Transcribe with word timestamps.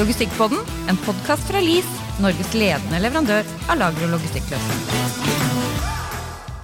Logistikkpodden, 0.00 0.58
en 0.88 0.96
podkast 1.04 1.44
fra 1.44 1.60
LIS, 1.60 1.88
Norges 2.24 2.54
ledende 2.56 2.96
leverandør 3.02 3.44
av 3.68 3.76
lager- 3.76 4.06
og 4.06 4.14
logistikkløsninger. 4.14 5.10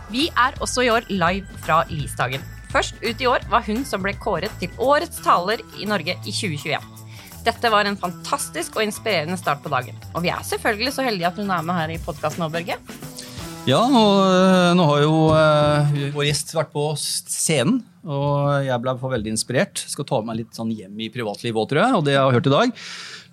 Vi 0.08 0.22
er 0.32 0.56
også 0.64 0.86
i 0.86 0.88
år 0.88 1.04
live 1.10 1.58
fra 1.66 1.82
LIS-dagen. 1.90 2.40
Først 2.72 2.96
ut 3.02 3.20
i 3.20 3.28
år 3.28 3.44
var 3.52 3.66
hun 3.66 3.82
som 3.84 4.00
ble 4.00 4.14
kåret 4.16 4.54
til 4.62 4.72
årets 4.80 5.20
taler 5.20 5.60
i 5.76 5.84
Norge 5.84 6.14
i 6.16 6.32
2021. 6.32 6.80
Dette 7.44 7.72
var 7.74 7.84
en 7.84 7.98
fantastisk 8.00 8.78
og 8.78 8.86
inspirerende 8.86 9.36
start 9.36 9.60
på 9.60 9.72
dagen. 9.74 10.00
Og 10.14 10.24
vi 10.24 10.32
er 10.32 10.40
selvfølgelig 10.40 10.94
så 10.96 11.04
heldige 11.04 11.28
at 11.28 11.36
hun 11.36 11.52
er 11.52 11.66
med 11.66 11.76
her 11.76 11.92
i 11.92 12.00
podkasten 12.06 12.40
nå, 12.40 12.48
Børge. 12.54 12.78
Ja, 13.66 13.82
og 13.82 14.16
øh, 14.30 14.72
nå 14.78 14.86
har 14.94 15.02
jo 15.02 15.14
uh, 15.34 15.92
vår 16.14 16.28
gjest 16.28 16.54
vært 16.54 16.72
på 16.72 16.86
scenen, 16.96 17.82
og 18.06 18.62
jeg 18.64 18.80
ble 18.80 18.96
veldig 19.02 19.32
inspirert. 19.34 19.82
Skal 19.90 20.06
ta 20.08 20.22
med 20.22 20.30
meg 20.30 20.40
litt 20.40 20.56
sånn 20.56 20.72
hjem 20.72 21.04
i 21.04 21.10
privatlivet 21.12 21.58
òg, 21.58 21.68
tror 21.74 21.82
jeg, 21.82 21.96
og 21.98 22.06
det 22.06 22.14
jeg 22.14 22.22
har 22.22 22.36
hørt 22.38 22.48
i 22.48 22.54
dag. 22.56 22.74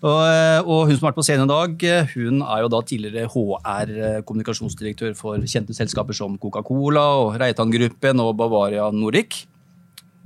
Og, 0.03 0.19
øh, 0.27 0.67
og 0.67 0.89
hun 0.89 0.97
som 0.97 1.05
har 1.05 1.13
vært 1.13 1.19
på 1.21 1.23
scenen 1.23 1.47
i 1.47 1.53
dag, 1.53 1.83
hun 2.11 2.41
er 2.43 2.63
jo 2.65 2.69
da 2.73 2.81
tidligere 2.83 3.29
HR-kommunikasjonsdirektør 3.31 5.13
for 5.15 5.39
kjente 5.47 5.75
selskaper 5.77 6.17
som 6.17 6.35
Coca-Cola 6.41 7.05
og 7.21 7.37
Reitan-gruppen 7.39 8.19
og 8.19 8.33
Bavaria 8.41 8.89
Nordic. 8.91 9.45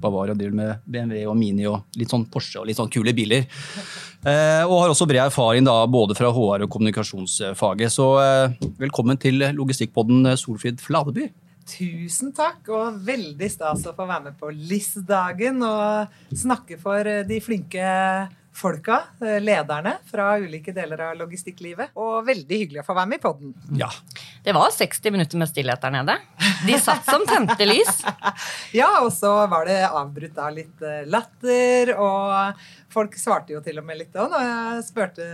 Bavaria 0.02 0.34
driver 0.38 0.56
med 0.58 0.88
BMW 0.90 1.28
og 1.30 1.38
Mini 1.38 1.68
og 1.70 1.98
litt 1.98 2.10
sånn 2.10 2.26
Porsche 2.30 2.62
og 2.62 2.66
litt 2.70 2.78
sånn 2.80 2.90
kule 2.94 3.14
biler. 3.18 3.46
Eh, 4.26 4.64
og 4.66 4.82
har 4.82 4.94
også 4.94 5.06
bred 5.10 5.28
erfaring 5.28 5.66
da, 5.70 5.76
både 5.86 6.18
fra 6.18 6.32
HR 6.34 6.66
og 6.66 6.72
kommunikasjonsfaget. 6.74 7.94
Så 7.94 8.08
eh, 8.24 8.58
velkommen 8.82 9.22
til 9.22 9.46
Logistikkpodden, 9.58 10.34
Solfrid 10.42 10.82
Fladeby. 10.82 11.30
Tusen 11.68 12.34
takk, 12.34 12.66
og 12.74 12.98
veldig 13.06 13.52
stas 13.52 13.86
å 13.86 13.94
få 13.94 14.10
være 14.10 14.32
med 14.32 14.42
på 14.42 14.50
LIS-dagen 14.56 15.62
og 15.68 16.34
snakke 16.34 16.80
for 16.82 17.14
de 17.30 17.42
flinke 17.44 17.94
folka, 18.58 19.02
lederne 19.22 19.98
fra 20.10 20.32
ulike 20.42 20.74
deler 20.74 21.04
av 21.10 21.20
logistikklivet. 21.20 21.94
Og 22.00 22.26
veldig 22.26 22.62
hyggelig 22.64 22.82
å 22.82 22.88
få 22.88 22.96
være 22.98 23.12
med 23.12 23.22
i 23.22 23.24
podden. 23.28 23.54
Ja. 23.78 23.92
Det 24.44 24.56
var 24.56 24.72
60 24.74 25.14
minutter 25.14 25.38
med 25.38 25.50
stillhet 25.52 25.84
der 25.84 25.94
nede. 25.94 26.18
De 26.66 26.80
satt 26.82 27.06
som 27.06 27.26
tente 27.28 27.68
lys. 27.68 28.02
ja, 28.80 28.90
og 29.04 29.12
så 29.14 29.34
var 29.52 29.68
det 29.70 29.82
avbrutt 29.88 30.42
av 30.42 30.56
litt 30.56 30.86
latter, 31.12 31.94
og 32.00 32.62
folk 32.94 33.18
svarte 33.20 33.54
jo 33.54 33.62
til 33.64 33.78
og 33.82 33.86
med 33.86 34.00
litt 34.00 34.16
òg 34.18 34.32
når 34.32 34.44
jeg 34.46 34.86
spurte, 34.88 35.26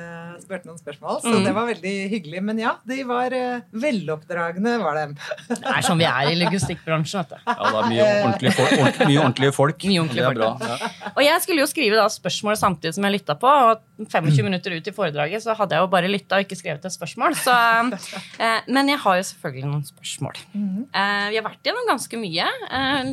spurte, 0.42 0.68
noen 0.68 0.80
spørsmål. 0.80 1.20
Så 1.24 1.32
mm. 1.32 1.46
det 1.46 1.54
var 1.56 1.68
veldig 1.70 1.94
hyggelig. 2.12 2.42
Men 2.50 2.60
ja, 2.60 2.74
de 2.90 3.00
var 3.08 3.36
uh, 3.38 3.64
veloppdragne, 3.84 4.76
var 4.82 5.00
de. 5.00 5.06
det 5.54 5.60
er 5.62 5.86
sånn 5.86 6.02
vi 6.02 6.08
er 6.10 6.32
i 6.32 6.40
logistikkbransjen, 6.42 7.24
vet 7.24 7.36
du. 7.36 7.54
Ja, 7.54 7.56
det 7.62 7.84
er 7.84 7.90
mye 7.94 8.08
ordentlige 8.10 8.56
folk. 8.58 8.74
Ordentlig, 8.80 9.10
mye 9.12 9.22
ordentlige 9.24 9.56
folk. 9.60 9.88
Mye 9.92 10.04
ordentlige 10.04 10.32
folk. 10.32 10.68
Ja. 10.74 10.92
Og 11.14 11.22
jeg 11.28 11.46
skulle 11.46 11.64
jo 11.64 11.70
skrive 11.70 12.00
da 12.00 12.08
spørsmål 12.12 12.60
samtidig 12.60 12.98
som 12.98 13.08
jeg 13.08 13.13
lytta 13.14 13.38
på. 13.40 13.50
Og 13.70 13.84
25 14.10 14.46
minutter 14.46 14.76
ut 14.76 14.88
i 14.90 14.94
foredraget 14.96 15.44
så 15.44 15.56
hadde 15.58 15.78
jeg 15.78 15.86
jo 15.86 15.92
bare 15.92 16.12
lytta 16.12 16.40
og 16.40 16.46
ikke 16.46 16.58
skrevet 16.60 16.86
et 16.88 16.96
spørsmål. 16.96 17.38
Så, 17.40 17.54
uh, 17.54 18.60
men 18.76 18.92
jeg 18.92 19.02
har 19.04 19.20
jo 19.20 19.26
selvfølgelig 19.30 19.70
noen 19.70 19.86
spørsmål. 19.88 20.42
Mm. 20.54 20.84
Uh, 20.90 21.26
vi 21.34 21.40
har 21.40 21.48
vært 21.48 21.70
gjennom 21.70 21.90
ganske 21.90 22.20
mye. 22.20 22.50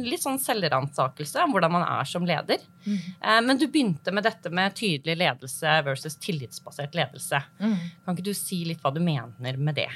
litt 0.06 0.22
sånn 0.22 0.40
selvransakelse 0.42 1.44
om 1.44 1.54
hvordan 1.54 1.74
man 1.78 1.86
er 1.86 2.08
som 2.08 2.26
leder. 2.26 2.62
Mm. 2.80 3.44
men 3.44 3.58
du 3.60 3.66
begynte 3.68 4.12
med 4.14 4.24
dette 4.24 4.48
med 4.56 4.72
tydelig 4.72 5.18
ledelse 5.20 5.74
versus 5.84 6.16
tillitsbasert 6.16 6.94
ledelse. 6.96 7.42
Mm. 7.60 7.76
Kan 8.06 8.16
ikke 8.16 8.30
du 8.30 8.36
si 8.36 8.62
litt 8.64 8.80
hva 8.80 8.92
du 8.94 9.02
mener 9.04 9.58
med 9.60 9.76
det? 9.76 9.90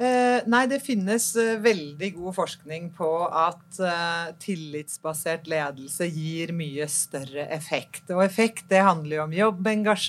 Eh, 0.00 0.40
nei, 0.48 0.62
det 0.70 0.78
finnes 0.80 1.26
veldig 1.60 2.08
god 2.16 2.36
forskning 2.38 2.88
på 2.96 3.10
at 3.26 3.82
tillitsbasert 4.40 5.50
ledelse 5.50 6.08
gir 6.08 6.54
mye 6.56 6.88
større 6.88 7.44
effekt. 7.52 8.06
Og 8.14 8.24
effekt 8.24 8.70
det 8.72 8.80
handler 8.86 9.18
jo 9.18 9.26
om 9.26 9.36
jobbengasjement, 9.36 9.99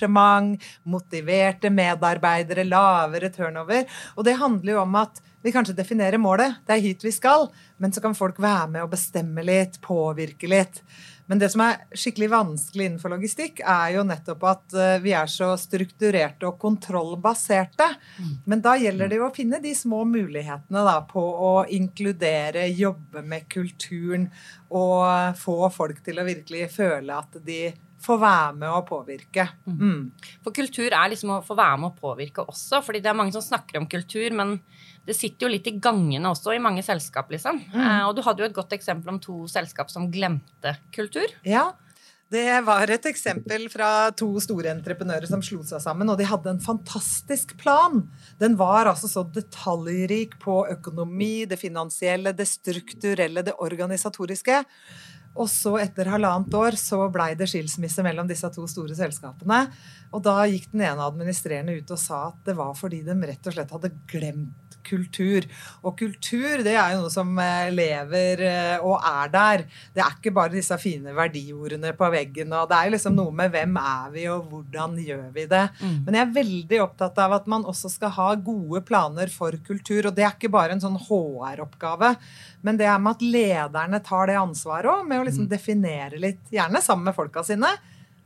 motiverte 0.84 1.70
medarbeidere, 1.70 2.64
lavere 2.64 3.30
turnover. 3.34 3.84
Og 4.16 4.24
det 4.26 4.38
handler 4.40 4.76
jo 4.76 4.82
om 4.82 4.98
at 5.02 5.22
vi 5.42 5.52
kanskje 5.52 5.74
definerer 5.74 6.22
målet, 6.22 6.60
det 6.66 6.76
er 6.76 6.84
hit 6.84 7.02
vi 7.02 7.10
skal, 7.12 7.48
men 7.82 7.92
så 7.92 8.00
kan 8.02 8.14
folk 8.14 8.38
være 8.42 8.68
med 8.76 8.84
og 8.84 8.92
bestemme 8.92 9.42
litt, 9.42 9.80
påvirke 9.82 10.46
litt. 10.50 10.78
Men 11.26 11.40
det 11.40 11.48
som 11.52 11.62
er 11.64 11.80
skikkelig 11.96 12.28
vanskelig 12.30 12.86
innenfor 12.86 13.12
logistikk, 13.14 13.62
er 13.64 13.94
jo 13.96 14.02
nettopp 14.06 14.42
at 14.50 14.74
eh, 14.76 14.96
vi 15.02 15.14
er 15.16 15.30
så 15.30 15.52
strukturerte 15.58 16.48
og 16.48 16.58
kontrollbaserte. 16.62 17.86
Mm. 18.18 18.32
Men 18.52 18.64
da 18.64 18.74
gjelder 18.78 19.10
det 19.10 19.20
jo 19.20 19.28
å 19.28 19.34
finne 19.34 19.62
de 19.62 19.74
små 19.74 20.02
mulighetene 20.10 20.82
da, 20.86 20.98
på 21.08 21.22
å 21.22 21.52
inkludere, 21.72 22.66
jobbe 22.68 23.22
med 23.26 23.48
kulturen 23.50 24.28
og 24.68 25.38
få 25.38 25.56
folk 25.72 26.02
til 26.04 26.20
å 26.20 26.26
virkelig 26.26 26.68
føle 26.74 27.16
at 27.16 27.40
de 27.46 27.64
får 28.02 28.18
være 28.22 28.54
med 28.60 28.70
å 28.70 28.80
påvirke. 28.86 29.46
Mm. 29.66 29.76
mm. 29.80 30.00
For 30.44 30.54
kultur 30.56 30.88
er 30.90 31.12
liksom 31.12 31.36
å 31.36 31.42
få 31.46 31.56
være 31.58 31.78
med 31.82 31.92
å 31.92 32.00
påvirke 32.00 32.44
også. 32.44 32.82
fordi 32.84 33.02
det 33.02 33.12
er 33.12 33.18
mange 33.18 33.34
som 33.34 33.44
snakker 33.44 33.80
om 33.80 33.88
kultur, 33.90 34.30
men 34.38 34.58
det 35.06 35.16
sitter 35.18 35.46
jo 35.46 35.52
litt 35.54 35.66
i 35.70 35.76
gangene 35.82 36.30
også 36.30 36.54
i 36.54 36.62
mange 36.62 36.84
selskap, 36.86 37.30
liksom. 37.32 37.62
Mm. 37.72 37.80
Eh, 37.82 38.02
og 38.08 38.16
du 38.16 38.22
hadde 38.26 38.44
jo 38.44 38.50
et 38.50 38.58
godt 38.58 38.74
eksempel 38.76 39.14
om 39.14 39.22
to 39.22 39.46
selskap 39.50 39.90
som 39.90 40.10
glemte 40.12 40.76
kultur. 40.94 41.32
Ja, 41.46 41.70
det 42.32 42.62
var 42.64 42.88
et 42.88 43.04
eksempel 43.10 43.66
fra 43.68 44.08
to 44.16 44.30
store 44.40 44.70
entreprenører 44.72 45.28
som 45.28 45.42
slo 45.44 45.60
seg 45.68 45.82
sammen, 45.84 46.08
og 46.08 46.16
de 46.16 46.24
hadde 46.24 46.54
en 46.54 46.62
fantastisk 46.64 47.52
plan. 47.60 47.98
Den 48.40 48.56
var 48.56 48.88
altså 48.88 49.10
så 49.10 49.24
detaljrik 49.34 50.38
på 50.40 50.62
økonomi, 50.72 51.44
det 51.50 51.60
finansielle, 51.60 52.32
det 52.32 52.48
strukturelle, 52.48 53.44
det 53.44 53.58
organisatoriske. 53.60 54.62
Og 55.32 55.48
så, 55.48 55.78
etter 55.80 56.10
halvannet 56.12 56.52
år, 56.54 56.76
så 56.76 57.06
blei 57.12 57.32
det 57.38 57.48
skilsmisse 57.48 58.04
mellom 58.04 58.28
disse 58.28 58.48
to 58.52 58.66
store 58.68 58.96
selskapene. 58.96 59.62
Og 60.12 60.24
da 60.24 60.42
gikk 60.50 60.68
den 60.74 60.84
ene 60.84 61.06
administrerende 61.06 61.78
ut 61.78 61.94
og 61.94 62.00
sa 62.00 62.26
at 62.28 62.42
det 62.48 62.56
var 62.58 62.74
fordi 62.76 63.00
de 63.06 63.16
rett 63.16 63.48
og 63.48 63.56
slett 63.56 63.72
hadde 63.72 63.94
glemt 64.12 64.61
kultur. 64.86 65.46
Og 65.82 65.96
kultur 65.98 66.62
det 66.64 66.74
er 66.76 66.94
jo 66.94 67.02
noe 67.04 67.12
som 67.12 67.30
eh, 67.42 67.70
lever 67.74 68.42
eh, 68.48 68.84
og 68.84 68.98
er 68.98 69.32
der. 69.32 69.64
Det 69.94 70.04
er 70.04 70.16
ikke 70.16 70.34
bare 70.34 70.54
disse 70.54 70.76
fine 70.82 71.14
verdiordene 71.16 71.94
på 71.98 72.10
veggen. 72.14 72.52
og 72.56 72.68
Det 72.70 72.78
er 72.78 72.88
jo 72.88 72.94
liksom 72.96 73.16
noe 73.18 73.34
med 73.42 73.52
hvem 73.54 73.78
er 73.82 74.10
vi, 74.14 74.26
og 74.32 74.48
hvordan 74.50 74.98
gjør 75.02 75.28
vi 75.34 75.46
det. 75.50 75.64
Mm. 75.80 75.96
Men 76.06 76.18
jeg 76.18 76.26
er 76.26 76.36
veldig 76.38 76.82
opptatt 76.86 77.22
av 77.24 77.38
at 77.38 77.48
man 77.50 77.66
også 77.68 77.92
skal 77.92 78.14
ha 78.18 78.32
gode 78.34 78.84
planer 78.88 79.32
for 79.32 79.56
kultur. 79.66 80.10
Og 80.10 80.16
det 80.16 80.26
er 80.26 80.36
ikke 80.36 80.52
bare 80.52 80.76
en 80.76 80.84
sånn 80.84 81.00
HR-oppgave. 81.00 82.14
Men 82.62 82.78
det 82.78 82.88
er 82.90 83.00
med 83.02 83.16
at 83.16 83.24
lederne 83.26 84.02
tar 84.04 84.28
det 84.30 84.38
ansvaret 84.40 84.90
òg, 84.92 85.06
med 85.08 85.22
å 85.22 85.26
liksom 85.28 85.48
mm. 85.48 85.52
definere 85.52 86.20
litt, 86.22 86.44
gjerne 86.52 86.82
sammen 86.84 87.10
med 87.10 87.16
folka 87.16 87.42
sine 87.46 87.70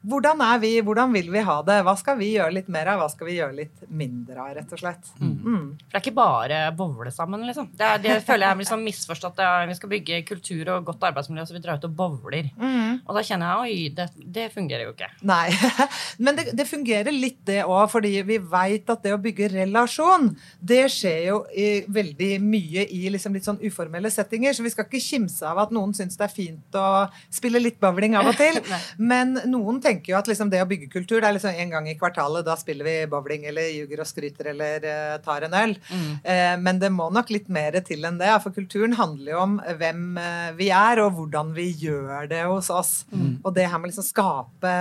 hvordan 0.06 0.43
er 0.44 0.61
vi, 0.62 0.71
hvordan 0.87 1.15
vil 1.15 1.31
vi 1.34 1.43
ha 1.43 1.56
det? 1.67 1.81
Hva 1.87 1.97
skal 1.99 2.19
vi 2.21 2.33
gjøre 2.37 2.55
litt 2.55 2.69
mer 2.72 2.93
av? 2.93 3.00
Hva 3.03 3.09
skal 3.11 3.27
vi 3.27 3.37
gjøre 3.41 3.56
litt 3.56 3.87
mindre 3.91 4.39
av, 4.39 4.53
rett 4.55 4.75
og 4.75 4.81
slett? 4.81 5.11
Mm. 5.19 5.33
Mm. 5.34 5.65
For 5.81 5.91
det 5.91 5.99
er 5.99 6.05
ikke 6.05 6.17
bare 6.17 6.61
bowle 6.78 7.11
sammen, 7.15 7.43
liksom. 7.49 7.72
Det, 7.75 7.87
er, 7.87 8.03
det 8.05 8.19
føler 8.27 8.47
jeg 8.47 8.55
er 8.55 8.61
liksom 8.61 8.84
misforstått. 8.87 9.43
Er, 9.43 9.67
vi 9.67 9.77
skal 9.78 9.91
bygge 9.91 10.21
kultur 10.28 10.71
og 10.77 10.87
godt 10.87 11.09
arbeidsmiljø, 11.11 11.47
så 11.49 11.56
vi 11.56 11.62
drar 11.65 11.81
ut 11.81 11.89
og 11.89 11.97
bowler. 11.99 12.50
Mm. 12.55 13.00
Og 13.03 13.19
da 13.19 13.25
kjenner 13.27 13.50
jeg 13.50 13.65
oi, 13.65 13.89
det, 13.99 14.06
det 14.37 14.47
fungerer 14.55 14.87
jo 14.87 14.94
ikke. 14.94 15.11
Nei. 15.27 15.49
Men 16.25 16.38
det, 16.38 16.47
det 16.59 16.69
fungerer 16.71 17.11
litt, 17.15 17.41
det 17.47 17.59
òg, 17.65 17.88
fordi 17.91 18.15
vi 18.27 18.38
veit 18.38 18.94
at 18.94 19.03
det 19.03 19.15
å 19.17 19.21
bygge 19.23 19.50
relasjon, 19.56 20.31
det 20.62 20.84
skjer 20.94 21.21
jo 21.33 21.43
i, 21.50 21.69
veldig 21.91 22.31
mye 22.47 22.87
i 22.94 23.03
liksom 23.11 23.34
litt 23.34 23.47
sånn 23.49 23.61
uformelle 23.67 24.11
settinger. 24.15 24.55
Så 24.55 24.62
vi 24.62 24.75
skal 24.75 24.87
ikke 24.87 25.03
kimse 25.03 25.50
av 25.50 25.65
at 25.67 25.75
noen 25.75 25.94
syns 25.99 26.15
det 26.19 26.28
er 26.28 26.34
fint 26.34 26.78
å 26.78 26.88
spille 27.34 27.62
litt 27.62 27.83
bowling 27.83 28.15
av 28.19 28.31
og 28.31 28.38
til. 28.38 28.62
Men 29.11 29.34
noen 29.50 29.83
tenker 29.83 29.96
tenker 29.97 30.12
jo 30.12 30.19
at 30.19 30.29
liksom 30.29 30.51
det 30.53 30.62
å 30.62 30.69
bygge 30.69 30.91
kultur 30.93 31.21
det 31.21 31.29
er 31.29 31.37
liksom 31.37 31.57
en 31.57 31.73
gang 31.73 31.89
i 31.89 31.97
kvartalet. 31.99 32.45
Da 32.47 32.57
spiller 32.59 32.87
vi 32.87 32.97
bowling 33.11 33.47
eller 33.49 33.71
ljuger 33.73 34.03
og 34.03 34.09
skryter 34.09 34.53
eller 34.53 34.84
uh, 34.84 35.17
tar 35.25 35.47
en 35.47 35.57
øl. 35.57 35.77
Mm. 35.89 36.12
Uh, 36.27 36.55
men 36.62 36.83
det 36.83 36.93
må 36.93 37.09
nok 37.11 37.33
litt 37.33 37.49
mer 37.53 37.79
til 37.87 38.05
enn 38.05 38.21
det. 38.21 38.31
For 38.45 38.55
kulturen 38.55 38.97
handler 38.99 39.33
jo 39.33 39.41
om 39.43 39.56
hvem 39.81 40.05
uh, 40.21 40.53
vi 40.59 40.71
er, 40.75 41.03
og 41.05 41.17
hvordan 41.17 41.55
vi 41.56 41.71
gjør 41.87 42.29
det 42.31 42.44
hos 42.44 42.70
oss. 42.70 42.94
Mm. 43.12 43.41
Og 43.43 43.53
det 43.56 43.69
her 43.70 43.81
med 43.81 43.93
liksom 43.93 44.06
skape 44.06 44.76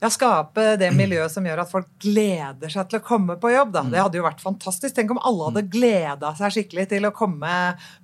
ja, 0.00 0.08
skape 0.08 0.78
det 0.80 0.88
miljøet 0.96 1.28
som 1.28 1.44
gjør 1.44 1.60
at 1.60 1.68
folk 1.68 1.88
gleder 2.00 2.72
seg 2.72 2.86
til 2.88 3.02
å 3.02 3.04
komme 3.04 3.34
på 3.36 3.50
jobb. 3.52 3.74
Da. 3.74 3.82
Mm. 3.84 3.90
Det 3.92 4.00
hadde 4.00 4.16
jo 4.16 4.24
vært 4.24 4.40
fantastisk. 4.40 4.94
Tenk 4.96 5.12
om 5.12 5.20
alle 5.28 5.50
hadde 5.50 5.66
gleda 5.68 6.32
seg 6.38 6.54
skikkelig 6.54 6.86
til 6.94 7.08
å 7.08 7.12
komme 7.12 7.56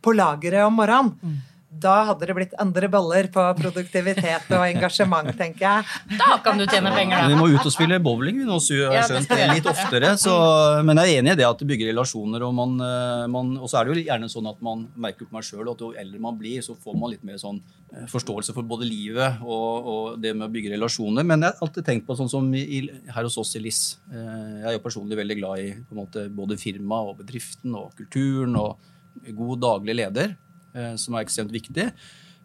på 0.04 0.12
lageret 0.12 0.68
om 0.68 0.76
morgenen. 0.76 1.38
Da 1.82 1.94
hadde 2.10 2.28
det 2.28 2.34
blitt 2.36 2.54
andre 2.62 2.88
baller 2.92 3.28
på 3.32 3.42
produktivitet 3.58 4.50
og 4.54 4.64
engasjement, 4.64 5.28
tenker 5.36 5.64
jeg. 5.66 6.18
Da 6.18 6.38
kan 6.44 6.60
du 6.60 6.64
tjene 6.64 6.92
penger, 6.94 7.24
da. 7.24 7.30
Vi 7.32 7.38
må 7.38 7.48
ut 7.52 7.62
og 7.66 7.74
spille 7.74 7.98
bowling 8.02 8.40
vi 8.40 8.46
nå, 8.48 8.58
skjønt 8.62 9.32
det 9.32 9.48
litt 9.50 9.68
oftere. 9.70 10.14
Så, 10.20 10.34
men 10.86 11.02
jeg 11.02 11.16
er 11.16 11.22
enig 11.22 11.34
i 11.34 11.40
det 11.42 11.48
at 11.48 11.60
det 11.60 11.68
bygger 11.68 11.90
relasjoner. 11.92 12.46
Og, 12.46 12.54
man, 12.56 12.76
eh, 12.86 13.26
man, 13.32 13.52
og 13.60 13.70
så 13.70 13.80
er 13.80 13.88
det 13.88 13.94
jo 13.94 14.06
gjerne 14.06 14.30
sånn 14.32 14.48
at 14.52 14.62
man 14.64 14.86
merker 15.06 15.28
på 15.28 15.36
meg 15.36 15.46
sjøl 15.48 15.72
at 15.72 15.84
jo 15.84 15.92
eldre 15.98 16.22
man 16.22 16.38
blir, 16.40 16.62
så 16.64 16.78
får 16.80 16.96
man 17.00 17.12
litt 17.12 17.26
mer 17.26 17.40
sånn 17.42 17.60
eh, 17.60 18.06
forståelse 18.12 18.56
for 18.56 18.68
både 18.68 18.88
livet 18.88 19.44
og, 19.44 19.92
og 19.92 20.18
det 20.22 20.32
med 20.36 20.48
å 20.48 20.52
bygge 20.54 20.72
relasjoner. 20.76 21.26
Men 21.26 21.44
jeg 21.44 21.52
har 21.52 21.66
alltid 21.66 21.90
tenkt 21.90 22.08
på 22.08 22.16
sånn 22.18 22.32
som 22.32 22.48
i, 22.56 22.82
her 23.12 23.28
hos 23.28 23.38
oss 23.42 23.56
i 23.58 23.64
LIS. 23.64 23.84
Eh, 24.12 24.26
jeg 24.62 24.70
er 24.72 24.78
jo 24.78 24.84
personlig 24.86 25.20
veldig 25.20 25.40
glad 25.42 25.64
i 25.66 25.70
måte, 25.96 26.28
både 26.32 26.60
firmaet 26.60 27.12
og 27.12 27.22
bedriften 27.24 27.76
og 27.76 27.92
kulturen 27.98 28.56
og 28.60 28.92
god 29.36 29.62
daglig 29.62 29.96
leder. 30.00 30.36
Eh, 30.76 30.92
som 31.00 31.16
er 31.16 31.24
ekstremt 31.24 31.54
viktig. 31.54 31.88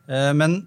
Eh, 0.07 0.31
men 0.37 0.61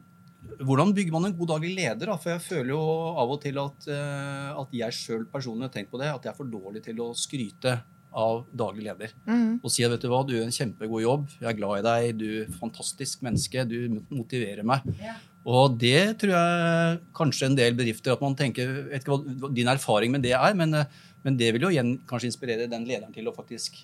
hvordan 0.60 0.92
bygger 0.94 1.14
man 1.14 1.30
en 1.30 1.36
god 1.38 1.54
daglig 1.54 1.72
leder? 1.78 2.10
da? 2.10 2.18
For 2.20 2.34
jeg 2.34 2.44
føler 2.44 2.74
jo 2.74 2.84
av 3.22 3.32
og 3.32 3.40
til 3.42 3.58
at, 3.62 3.88
eh, 3.88 4.52
at 4.60 4.78
jeg 4.82 4.98
sjøl 4.98 5.26
personlig 5.32 5.68
har 5.68 5.74
tenkt 5.78 5.92
på 5.92 6.00
det, 6.02 6.12
at 6.12 6.24
jeg 6.24 6.34
er 6.34 6.38
for 6.38 6.50
dårlig 6.50 6.84
til 6.84 7.00
å 7.00 7.12
skryte 7.16 7.78
av 8.14 8.44
daglig 8.54 8.84
leder. 8.86 9.14
Mm. 9.26 9.58
Og 9.58 9.72
si 9.72 9.82
at 9.82 9.90
vet 9.90 10.04
du 10.04 10.10
hva, 10.12 10.20
du 10.22 10.36
gjør 10.36 10.44
en 10.46 10.54
kjempegod 10.54 11.02
jobb, 11.02 11.24
jeg 11.40 11.48
er 11.50 11.56
glad 11.58 11.80
i 11.80 11.86
deg, 11.88 12.20
du 12.20 12.28
er 12.44 12.52
fantastisk 12.60 13.24
menneske, 13.26 13.64
du 13.66 14.04
motiverer 14.12 14.62
meg. 14.62 14.84
Yeah. 15.00 15.16
Og 15.44 15.74
det 15.80 16.20
tror 16.20 16.30
jeg 16.36 17.00
kanskje 17.16 17.48
en 17.50 17.58
del 17.58 17.74
bedrifter 17.76 18.14
at 18.14 18.22
man 18.22 18.36
tenker, 18.38 18.70
vet 18.92 19.02
ikke 19.02 19.18
hva 19.18 19.50
din 19.52 19.68
erfaring 19.72 20.14
med 20.14 20.22
det 20.24 20.32
er, 20.38 20.54
men, 20.56 20.78
men 21.26 21.40
det 21.40 21.50
vil 21.56 21.66
jo 21.66 21.72
igjen 21.74 21.96
kanskje 22.08 22.30
inspirere 22.30 22.70
den 22.70 22.86
lederen 22.86 23.12
til 23.12 23.28
å 23.28 23.34
faktisk 23.34 23.82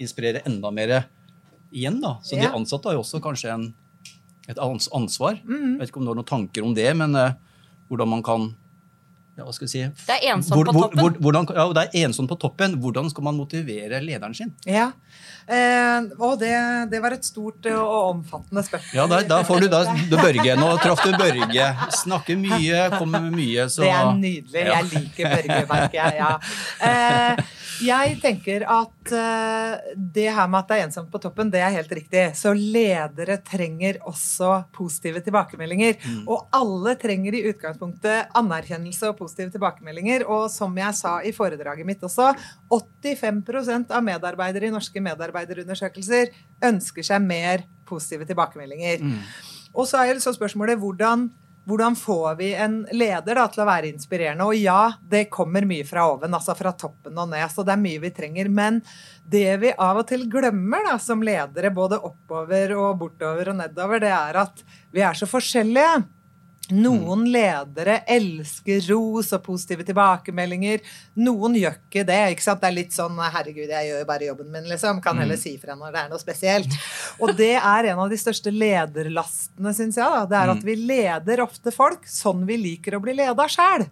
inspirere 0.00 0.42
enda 0.48 0.72
mer 0.74 0.96
igjen. 1.72 2.00
da. 2.00 2.18
Så 2.22 2.36
de 2.40 2.46
ansatte 2.48 2.88
har 2.88 2.94
jo 2.94 3.00
også 3.04 3.20
kanskje 3.22 3.52
en, 3.54 3.74
et 4.48 4.58
ansvar. 4.58 5.38
Mm. 5.44 5.74
Jeg 5.76 5.78
vet 5.80 5.88
ikke 5.90 6.00
om 6.00 6.04
du 6.04 6.10
har 6.14 6.20
noen 6.22 6.28
tanker 6.32 6.64
om 6.64 6.74
det, 6.74 6.88
men 6.96 7.14
uh, 7.16 7.32
hvordan 7.88 8.08
man 8.08 8.22
kan 8.22 8.54
ja, 9.38 9.44
hva 9.46 9.52
skal 9.54 9.68
vi 9.68 9.70
si? 9.70 9.82
Det 10.08 10.14
er 10.18 10.32
ensomt 10.34 10.56
Hvor- 10.56 10.66
på 10.66 10.72
hvor- 10.72 10.82
toppen. 10.88 10.98
hvor- 10.98 11.18
hvordan, 11.22 11.46
ja, 11.54 11.66
det 11.72 11.82
er 11.94 12.06
ensomt 12.08 12.28
på 12.28 12.38
toppen. 12.42 12.72
Hvordan 12.82 13.08
skal 13.10 13.22
man 13.22 13.36
motivere 13.36 14.00
lederen 14.02 14.34
sin? 14.34 14.50
Ja. 14.66 14.88
Eh, 15.48 16.08
og 16.20 16.34
det, 16.42 16.52
det 16.92 16.98
var 17.00 17.14
et 17.16 17.24
stort 17.24 17.64
eh, 17.68 17.76
og 17.78 18.10
omfattende 18.12 18.64
spørsmål. 18.66 18.96
Ja, 18.98 19.06
der, 19.08 19.24
da 19.30 19.40
får 19.48 19.64
du 19.64 19.68
da, 19.72 19.84
du 20.10 20.16
Børge. 20.20 20.56
Nå 20.60 20.72
traff 20.82 21.04
du 21.06 21.14
Børge. 21.16 21.68
Snakker 22.02 22.36
mye, 22.40 22.82
kommer 22.98 23.24
med 23.24 23.38
mye, 23.38 23.68
så 23.72 23.86
Det 23.86 23.94
er 23.94 24.10
nydelig. 24.18 24.66
Ja. 24.66 24.74
Jeg 24.76 24.90
liker 24.92 25.32
Børge, 25.36 25.62
merker 25.72 25.98
jeg. 26.02 26.18
Ja. 26.18 26.34
Eh, 26.88 27.56
jeg 27.78 28.16
tenker 28.22 28.64
at 28.66 29.12
eh, 29.14 29.94
det 29.94 30.26
her 30.34 30.50
med 30.50 30.60
at 30.60 30.70
det 30.70 30.78
er 30.78 30.86
ensomt 30.88 31.10
på 31.12 31.20
toppen, 31.22 31.50
det 31.52 31.62
er 31.62 31.74
helt 31.76 31.92
riktig. 31.94 32.24
Så 32.36 32.52
ledere 32.52 33.38
trenger 33.46 34.00
også 34.08 34.64
positive 34.74 35.22
tilbakemeldinger. 35.24 35.96
Og 36.26 36.48
alle 36.54 36.96
trenger 37.00 37.38
i 37.38 37.44
utgangspunktet 37.52 38.34
anerkjennelse 38.38 39.12
og 39.12 39.18
positive 39.20 39.54
tilbakemeldinger. 39.54 40.26
Og 40.28 40.48
som 40.52 40.74
jeg 40.78 40.98
sa 40.98 41.18
i 41.22 41.32
foredraget 41.36 41.86
mitt 41.88 42.02
også, 42.04 42.32
85% 42.68 43.94
av 43.94 44.04
medarbeidere 44.04 44.68
i 44.68 44.74
norske 44.74 45.00
medarbeiderundersøkelser 45.38 46.32
ønsker 46.68 47.06
seg 47.06 47.24
mer 47.24 47.66
positive 47.88 48.26
tilbakemeldinger. 48.28 49.04
Og 49.74 49.86
så 49.88 50.02
er 50.04 50.18
så 50.20 50.32
spørsmålet 50.34 50.80
hvordan, 50.80 51.28
hvordan 51.68 51.96
får 51.96 52.38
vi 52.38 52.52
en 52.56 52.80
leder 52.92 53.38
da, 53.38 53.46
til 53.52 53.62
å 53.62 53.68
være 53.68 53.90
inspirerende? 53.92 54.46
Og 54.48 54.56
ja, 54.56 54.92
det 55.00 55.28
kommer 55.30 55.66
mye 55.68 55.86
fra 55.86 56.08
oven, 56.10 56.34
altså 56.34 56.56
fra 56.58 56.72
toppen 56.72 57.18
og 57.18 57.30
ned, 57.30 57.46
så 57.52 57.64
det 57.66 57.74
er 57.74 57.82
mye 57.82 58.02
vi 58.02 58.12
trenger. 58.14 58.48
Men 58.48 58.80
det 59.28 59.58
vi 59.62 59.72
av 59.72 60.02
og 60.02 60.08
til 60.08 60.26
glemmer 60.30 60.86
da, 60.88 60.98
som 61.02 61.22
ledere, 61.24 61.72
både 61.74 62.00
oppover 62.00 62.76
og 62.76 62.98
bortover 63.02 63.52
og 63.52 63.60
nedover, 63.62 64.02
det 64.02 64.14
er 64.14 64.42
at 64.44 64.64
vi 64.94 65.04
er 65.04 65.18
så 65.18 65.28
forskjellige. 65.28 66.06
Noen 66.68 67.22
ledere 67.32 68.02
elsker 68.12 68.82
ros 68.90 69.30
og 69.32 69.42
positive 69.46 69.86
tilbakemeldinger. 69.88 70.82
Noen 71.16 71.56
gjør 71.56 71.78
ikke 71.78 72.04
det. 72.04 72.18
ikke 72.34 72.44
sant? 72.44 72.60
Det 72.60 72.68
er 72.68 72.76
litt 72.76 72.92
sånn 72.92 73.16
'herregud, 73.16 73.70
jeg 73.72 73.88
gjør 73.88 74.02
jo 74.02 74.08
bare 74.10 74.28
jobben 74.28 74.50
min', 74.52 74.68
liksom. 74.68 75.00
Kan 75.02 75.16
heller 75.18 75.36
si 75.40 75.56
fra 75.56 75.74
når 75.74 75.92
det 75.92 76.00
er 76.04 76.08
noe 76.12 76.18
spesielt. 76.20 76.76
Og 77.20 77.34
det 77.36 77.54
er 77.56 77.88
en 77.92 77.98
av 77.98 78.10
de 78.10 78.16
største 78.20 78.52
lederlastene, 78.52 79.72
syns 79.74 79.96
jeg. 79.96 80.04
da. 80.04 80.26
Det 80.26 80.36
er 80.36 80.50
at 80.50 80.62
vi 80.64 80.74
leder 80.76 81.40
ofte 81.40 81.72
folk 81.72 82.04
sånn 82.04 82.44
vi 82.46 82.56
liker 82.56 82.98
å 82.98 83.00
bli 83.00 83.14
leda 83.14 83.48
sjæl. 83.48 83.88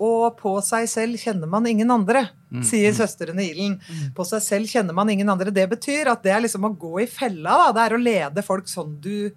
Og 0.00 0.38
på 0.38 0.62
seg 0.64 0.88
selv 0.88 1.18
kjenner 1.20 1.46
man 1.46 1.66
ingen 1.66 1.90
andre, 1.90 2.30
sier 2.64 2.92
søstrene 2.92 3.42
Ilen. 3.50 3.80
På 4.14 4.24
seg 4.24 4.40
selv 4.40 4.66
kjenner 4.66 4.94
man 4.94 5.10
ingen 5.10 5.28
andre. 5.28 5.50
Det 5.50 5.68
betyr 5.68 6.08
at 6.08 6.22
det 6.22 6.32
er 6.32 6.40
liksom 6.40 6.64
å 6.64 6.78
gå 6.78 7.02
i 7.02 7.06
fella. 7.06 7.50
da. 7.66 7.72
Det 7.72 7.82
er 7.84 7.96
å 7.96 8.02
lede 8.02 8.42
folk 8.42 8.64
sånn 8.66 9.00
du 9.00 9.30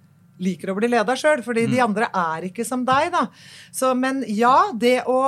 liker 0.44 0.74
å 0.74 0.78
bli 0.78 0.92
leda 0.92 1.16
sjøl, 1.18 1.44
fordi 1.46 1.66
de 1.72 1.82
andre 1.84 2.10
er 2.12 2.50
ikke 2.50 2.66
som 2.68 2.86
deg. 2.88 3.12
da. 3.14 3.28
Så, 3.72 3.94
men 3.98 4.24
ja, 4.28 4.70
det 4.76 5.00
å 5.10 5.20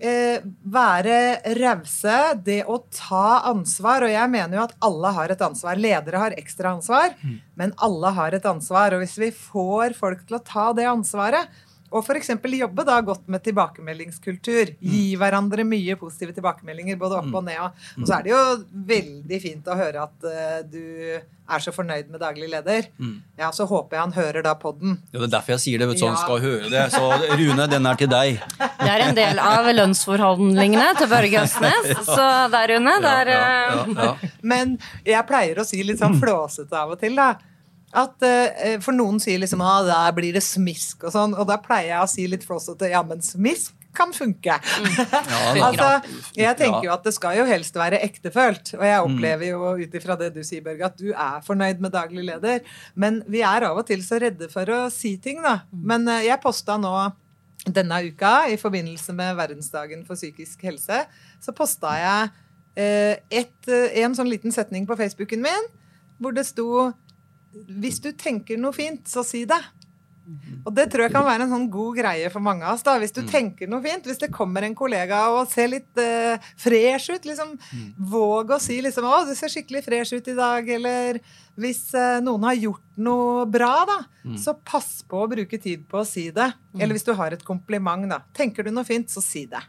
eh, 0.00 0.42
være 0.64 1.16
rause, 1.60 2.18
det 2.44 2.62
å 2.64 2.80
ta 2.94 3.42
ansvar 3.50 4.06
Og 4.06 4.12
jeg 4.12 4.32
mener 4.32 4.58
jo 4.58 4.66
at 4.66 4.76
alle 4.86 5.14
har 5.16 5.32
et 5.32 5.42
ansvar. 5.44 5.80
Ledere 5.80 6.22
har 6.24 6.36
ekstra 6.40 6.74
ansvar, 6.76 7.14
men 7.60 7.74
alle 7.76 8.14
har 8.16 8.36
et 8.36 8.46
ansvar. 8.48 8.96
Og 8.96 9.04
hvis 9.04 9.18
vi 9.20 9.32
får 9.34 9.96
folk 9.98 10.24
til 10.26 10.40
å 10.40 10.44
ta 10.44 10.70
det 10.76 10.88
ansvaret, 10.90 11.50
og 11.90 12.04
f.eks. 12.06 12.30
jobbe 12.38 12.84
da 12.86 13.00
godt 13.02 13.26
med 13.26 13.42
tilbakemeldingskultur. 13.42 14.74
Gi 14.80 15.16
hverandre 15.18 15.64
mye 15.66 15.96
positive 15.98 16.32
tilbakemeldinger, 16.36 16.96
både 17.00 17.18
opp 17.18 17.34
og 17.34 17.44
ned. 17.48 17.82
Og 17.98 18.06
så 18.06 18.18
er 18.20 18.22
det 18.28 18.30
jo 18.30 18.40
veldig 18.94 19.40
fint 19.42 19.66
å 19.66 19.76
høre 19.78 20.04
at 20.06 20.26
uh, 20.30 20.60
du 20.70 21.18
er 21.50 21.58
så 21.64 21.72
fornøyd 21.74 22.06
med 22.12 22.20
daglig 22.22 22.46
leder. 22.52 22.86
Ja, 23.38 23.48
Så 23.50 23.66
håper 23.66 23.96
jeg 23.96 24.04
han 24.04 24.12
hører 24.14 24.44
da 24.46 24.52
podden. 24.54 25.00
Ja, 25.10 25.18
det 25.18 25.26
er 25.26 25.32
derfor 25.34 25.56
jeg 25.56 25.62
sier 25.64 25.82
det. 25.82 25.88
vet 25.90 25.98
du, 25.98 26.04
så 26.04 26.12
han 26.12 26.14
Ja. 26.14 26.22
skal 26.22 26.38
høre 26.44 26.70
det. 26.70 26.84
Så 26.94 27.34
Rune, 27.40 27.66
den 27.72 27.86
er 27.90 27.98
til 27.98 28.08
deg. 28.12 28.38
Det 28.60 28.90
er 28.94 29.04
en 29.08 29.18
del 29.18 29.38
av 29.42 29.66
lønnsforhandlingene 29.74 30.92
til 31.00 31.10
Børge 31.10 31.42
Østnes. 31.42 31.90
Så 32.14 32.26
der, 32.54 32.70
Rune, 32.76 32.94
der 33.02 33.32
ja, 33.34 33.40
eh, 33.40 33.92
ja, 33.96 34.04
ja. 34.04 34.30
Men 34.42 34.78
jeg 35.04 35.26
pleier 35.26 35.58
å 35.58 35.66
si 35.66 35.82
litt 35.82 35.98
sånn 35.98 36.20
flåsete 36.22 36.70
av 36.84 36.94
og 36.94 37.00
til, 37.02 37.18
da. 37.18 37.32
At, 37.90 38.22
uh, 38.22 38.78
for 38.84 38.94
noen 38.94 39.18
sier 39.22 39.40
liksom 39.42 39.62
at 39.66 39.88
der 39.88 40.14
blir 40.14 40.36
det 40.36 40.44
smisk 40.46 41.08
og 41.08 41.14
sånn, 41.14 41.34
og 41.34 41.48
da 41.50 41.58
pleier 41.62 41.96
jeg 41.96 42.02
å 42.04 42.10
si 42.10 42.26
litt 42.30 42.46
flåsete 42.46 42.92
ja, 42.92 43.02
men 43.06 43.22
smisk 43.24 43.74
kan 43.96 44.12
funke. 44.14 44.54
altså, 45.66 45.88
jeg 46.36 46.56
tenker 46.58 46.86
jo 46.86 46.92
at 46.94 47.06
det 47.06 47.12
skal 47.16 47.40
jo 47.40 47.46
helst 47.48 47.74
være 47.78 47.98
ektefølt, 48.06 48.74
og 48.78 48.84
jeg 48.86 49.06
opplever 49.06 49.50
jo 49.50 49.72
ut 49.80 49.96
ifra 49.98 50.16
det 50.20 50.30
du 50.36 50.44
sier, 50.46 50.62
Børge, 50.62 50.92
at 50.92 51.00
du 51.00 51.10
er 51.10 51.40
fornøyd 51.46 51.82
med 51.82 51.94
daglig 51.94 52.26
leder, 52.28 52.62
men 52.94 53.20
vi 53.30 53.42
er 53.46 53.66
av 53.66 53.80
og 53.80 53.88
til 53.90 54.04
så 54.06 54.20
redde 54.22 54.50
for 54.52 54.70
å 54.70 54.84
si 54.94 55.16
ting, 55.22 55.42
da. 55.42 55.60
Men 55.74 56.06
uh, 56.08 56.20
jeg 56.22 56.42
posta 56.42 56.78
nå 56.80 56.94
denne 57.66 57.98
uka, 58.06 58.46
i 58.48 58.56
forbindelse 58.60 59.12
med 59.16 59.34
verdensdagen 59.36 60.06
for 60.06 60.18
psykisk 60.18 60.62
helse, 60.70 61.02
så 61.42 61.56
posta 61.56 61.98
jeg 61.98 62.30
uh, 62.30 63.14
et, 63.42 63.74
en 64.04 64.16
sånn 64.16 64.30
liten 64.30 64.54
setning 64.54 64.86
på 64.88 64.98
Facebooken 65.00 65.44
min 65.44 65.70
hvor 66.20 66.34
det 66.36 66.44
sto 66.44 66.90
Hvis 67.52 68.00
du 68.02 68.12
tenker 68.12 68.58
noe 68.60 68.72
fint, 68.76 69.06
så 69.10 69.24
si 69.26 69.44
det. 69.48 69.60
Og 70.62 70.74
det 70.76 70.84
tror 70.92 71.06
jeg 71.06 71.12
kan 71.14 71.24
være 71.26 71.42
en 71.46 71.50
sånn 71.50 71.66
god 71.72 71.96
greie 71.98 72.28
for 72.30 72.44
mange 72.44 72.62
av 72.62 72.76
oss. 72.76 72.84
da, 72.86 72.96
Hvis 73.00 73.14
du 73.16 73.22
tenker 73.26 73.66
noe 73.66 73.82
fint, 73.82 74.04
hvis 74.06 74.20
det 74.20 74.28
kommer 74.30 74.62
en 74.62 74.76
kollega 74.78 75.22
og 75.34 75.48
ser 75.50 75.72
litt 75.72 75.98
uh, 75.98 76.36
fresh 76.60 77.10
ut, 77.10 77.24
liksom, 77.26 77.56
våg 78.12 78.52
å 78.54 78.60
si 78.62 78.80
liksom 78.84 79.04
'Å, 79.08 79.26
du 79.26 79.34
ser 79.34 79.50
skikkelig 79.50 79.82
fresh 79.84 80.14
ut 80.14 80.28
i 80.28 80.36
dag', 80.38 80.68
eller 80.76 81.18
hvis 81.56 81.82
uh, 81.96 82.20
noen 82.22 82.46
har 82.46 82.54
gjort 82.60 82.86
noe 82.96 83.46
bra, 83.50 83.72
da, 83.88 83.98
så 84.38 84.54
pass 84.54 85.02
på 85.08 85.24
å 85.24 85.28
bruke 85.28 85.58
tid 85.58 85.88
på 85.88 85.98
å 85.98 86.06
si 86.06 86.30
det. 86.30 86.52
Eller 86.78 86.94
hvis 86.94 87.08
du 87.08 87.12
har 87.14 87.32
et 87.32 87.44
kompliment, 87.44 88.06
da. 88.08 88.20
Tenker 88.36 88.62
du 88.62 88.70
noe 88.70 88.84
fint, 88.86 89.10
så 89.10 89.20
si 89.24 89.46
det. 89.50 89.62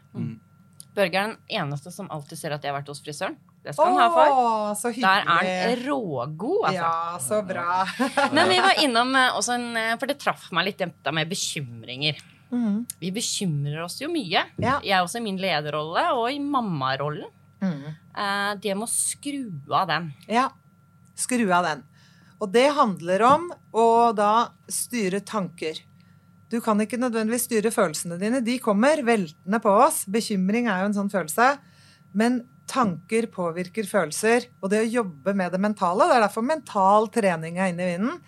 Børge 0.94 1.16
er 1.16 1.32
den 1.32 1.38
eneste 1.48 1.90
som 1.90 2.10
alltid 2.12 2.38
ser 2.38 2.52
at 2.52 2.62
jeg 2.62 2.70
har 2.70 2.78
vært 2.82 2.88
hos 2.92 3.00
frisøren. 3.02 3.36
Det 3.62 3.74
skal 3.76 3.92
han 3.92 4.00
ha 4.00 4.06
for. 4.10 4.74
Så 4.78 4.90
hyggelig. 4.90 5.06
Der 5.06 5.28
er 5.30 5.68
han 5.68 5.82
rågod, 5.86 6.64
altså. 6.66 6.78
Ja, 6.82 7.18
så 7.22 7.38
bra. 7.46 7.84
Men 8.34 8.50
vi 8.50 8.58
var 8.64 8.80
innom 8.82 9.14
eh, 9.14 9.36
også 9.38 9.54
en 9.54 9.68
eh, 9.78 9.92
For 10.00 10.10
det 10.10 10.18
traff 10.22 10.48
meg 10.56 10.66
litt 10.66 10.80
dette 10.82 11.12
med 11.14 11.30
bekymringer. 11.30 12.18
Mm. 12.52 12.82
Vi 13.00 13.12
bekymrer 13.14 13.84
oss 13.84 14.00
jo 14.02 14.10
mye. 14.12 14.42
Ja. 14.60 14.80
Jeg 14.84 14.98
også 15.06 15.22
i 15.22 15.24
min 15.28 15.38
lederrolle 15.40 16.08
og 16.18 16.26
i 16.34 16.40
mammarollen. 16.42 17.30
Mhm. 17.62 17.86
Eh, 18.18 18.50
Det 18.60 18.74
med 18.74 18.88
å 18.88 18.90
skru 18.90 19.46
av 19.70 19.86
den. 19.88 20.10
Ja. 20.26 20.48
Skru 21.14 21.46
av 21.54 21.64
den. 21.70 21.86
Og 22.42 22.50
det 22.50 22.66
handler 22.74 23.22
om 23.22 23.48
å 23.72 23.86
da 24.18 24.48
styre 24.66 25.20
tanker. 25.22 25.78
Du 26.50 26.58
kan 26.60 26.76
ikke 26.82 26.98
nødvendigvis 27.00 27.46
styre 27.46 27.70
følelsene 27.72 28.18
dine. 28.20 28.42
De 28.44 28.58
kommer 28.60 29.00
veltende 29.06 29.60
på 29.62 29.70
oss. 29.86 30.02
Bekymring 30.10 30.66
er 30.68 30.82
jo 30.82 30.90
en 30.90 30.96
sånn 30.98 31.12
følelse. 31.12 31.54
Men 32.12 32.42
tanker 32.72 33.28
påvirker 33.32 33.86
følelser. 33.88 34.48
Og 34.62 34.72
det 34.72 34.82
å 34.82 34.90
jobbe 35.00 35.36
med 35.36 35.52
det 35.54 35.60
mentale, 35.62 36.08
det 36.08 36.18
er 36.18 36.26
derfor 36.26 36.46
mental 36.46 37.10
trening 37.12 37.60
er 37.60 37.72
inne 37.72 37.84
i 37.86 37.92
vinden. 37.94 38.18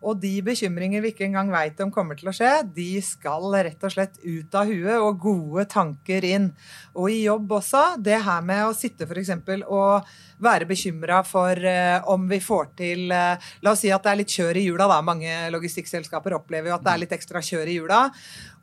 Og 0.00 0.16
de 0.20 0.32
bekymringer 0.44 1.02
vi 1.04 1.12
ikke 1.12 1.26
engang 1.26 1.50
veit 1.52 1.80
om 1.84 1.90
kommer 1.92 2.16
til 2.16 2.30
å 2.30 2.34
skje, 2.34 2.50
de 2.72 3.02
skal 3.04 3.44
rett 3.66 3.84
og 3.84 3.92
slett 3.92 4.16
ut 4.24 4.56
av 4.56 4.70
huet 4.70 4.96
og 4.96 5.20
gode 5.20 5.66
tanker 5.68 6.24
inn. 6.24 6.48
Og 6.96 7.12
i 7.12 7.22
jobb 7.26 7.52
også, 7.58 7.82
det 8.00 8.16
her 8.24 8.40
med 8.44 8.64
å 8.64 8.74
sitte 8.76 9.04
f.eks. 9.04 9.34
og 9.68 10.08
være 10.40 10.68
bekymra 10.70 11.20
for 11.28 11.52
eh, 11.68 11.98
om 12.08 12.24
vi 12.30 12.40
får 12.40 12.70
til 12.78 13.12
eh, 13.12 13.50
La 13.60 13.74
oss 13.74 13.82
si 13.84 13.90
at 13.92 14.06
det 14.06 14.12
er 14.14 14.20
litt 14.22 14.32
kjør 14.32 14.56
i 14.56 14.64
hjula, 14.70 14.88
da. 14.88 15.02
Mange 15.04 15.34
logistikkselskaper 15.52 16.38
opplever 16.38 16.72
jo 16.72 16.78
at 16.78 16.86
det 16.86 16.94
er 16.94 17.02
litt 17.04 17.14
ekstra 17.16 17.44
kjør 17.44 17.68
i 17.68 17.76
hjula. 17.76 18.00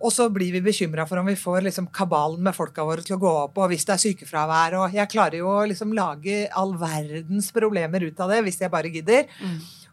Og 0.01 0.13
så 0.13 0.27
blir 0.33 0.55
vi 0.57 0.65
bekymra 0.65 1.05
for 1.09 1.21
om 1.21 1.29
vi 1.29 1.37
får 1.37 1.67
liksom 1.69 1.91
kabalen 1.93 2.41
med 2.49 2.57
folka 2.57 2.85
våre 2.85 3.05
til 3.05 3.17
å 3.17 3.21
gå 3.21 3.33
opp, 3.45 3.61
og 3.61 3.71
hvis 3.71 3.85
det 3.85 3.95
er 3.95 4.03
sykefravær, 4.03 4.77
og 4.81 4.97
jeg 4.97 5.09
klarer 5.13 5.39
jo 5.41 5.49
å 5.53 5.65
liksom 5.69 5.93
lage 5.97 6.45
all 6.57 6.75
verdens 6.81 7.49
problemer 7.53 8.09
ut 8.09 8.25
av 8.25 8.33
det 8.33 8.43
hvis 8.45 8.61
jeg 8.61 8.73
bare 8.73 8.93
gidder. 8.93 9.29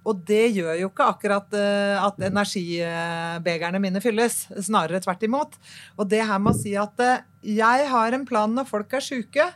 Og 0.04 0.20
det 0.28 0.52
gjør 0.52 0.76
jo 0.78 0.90
ikke 0.90 1.08
akkurat 1.14 1.56
eh, 1.56 1.96
at 1.96 2.20
energibegerne 2.28 3.80
mine 3.80 4.02
fylles. 4.04 4.44
Snarere 4.66 5.00
tvert 5.04 5.24
imot. 5.24 5.56
Og 5.96 6.08
det 6.10 6.24
her 6.28 6.40
med 6.42 6.52
å 6.52 6.60
si 6.60 6.74
at 6.78 7.04
eh, 7.04 7.24
jeg 7.56 7.88
har 7.90 8.16
en 8.16 8.26
plan 8.28 8.52
når 8.52 8.68
folk 8.68 8.92
er 8.96 9.04
sjuke. 9.04 9.48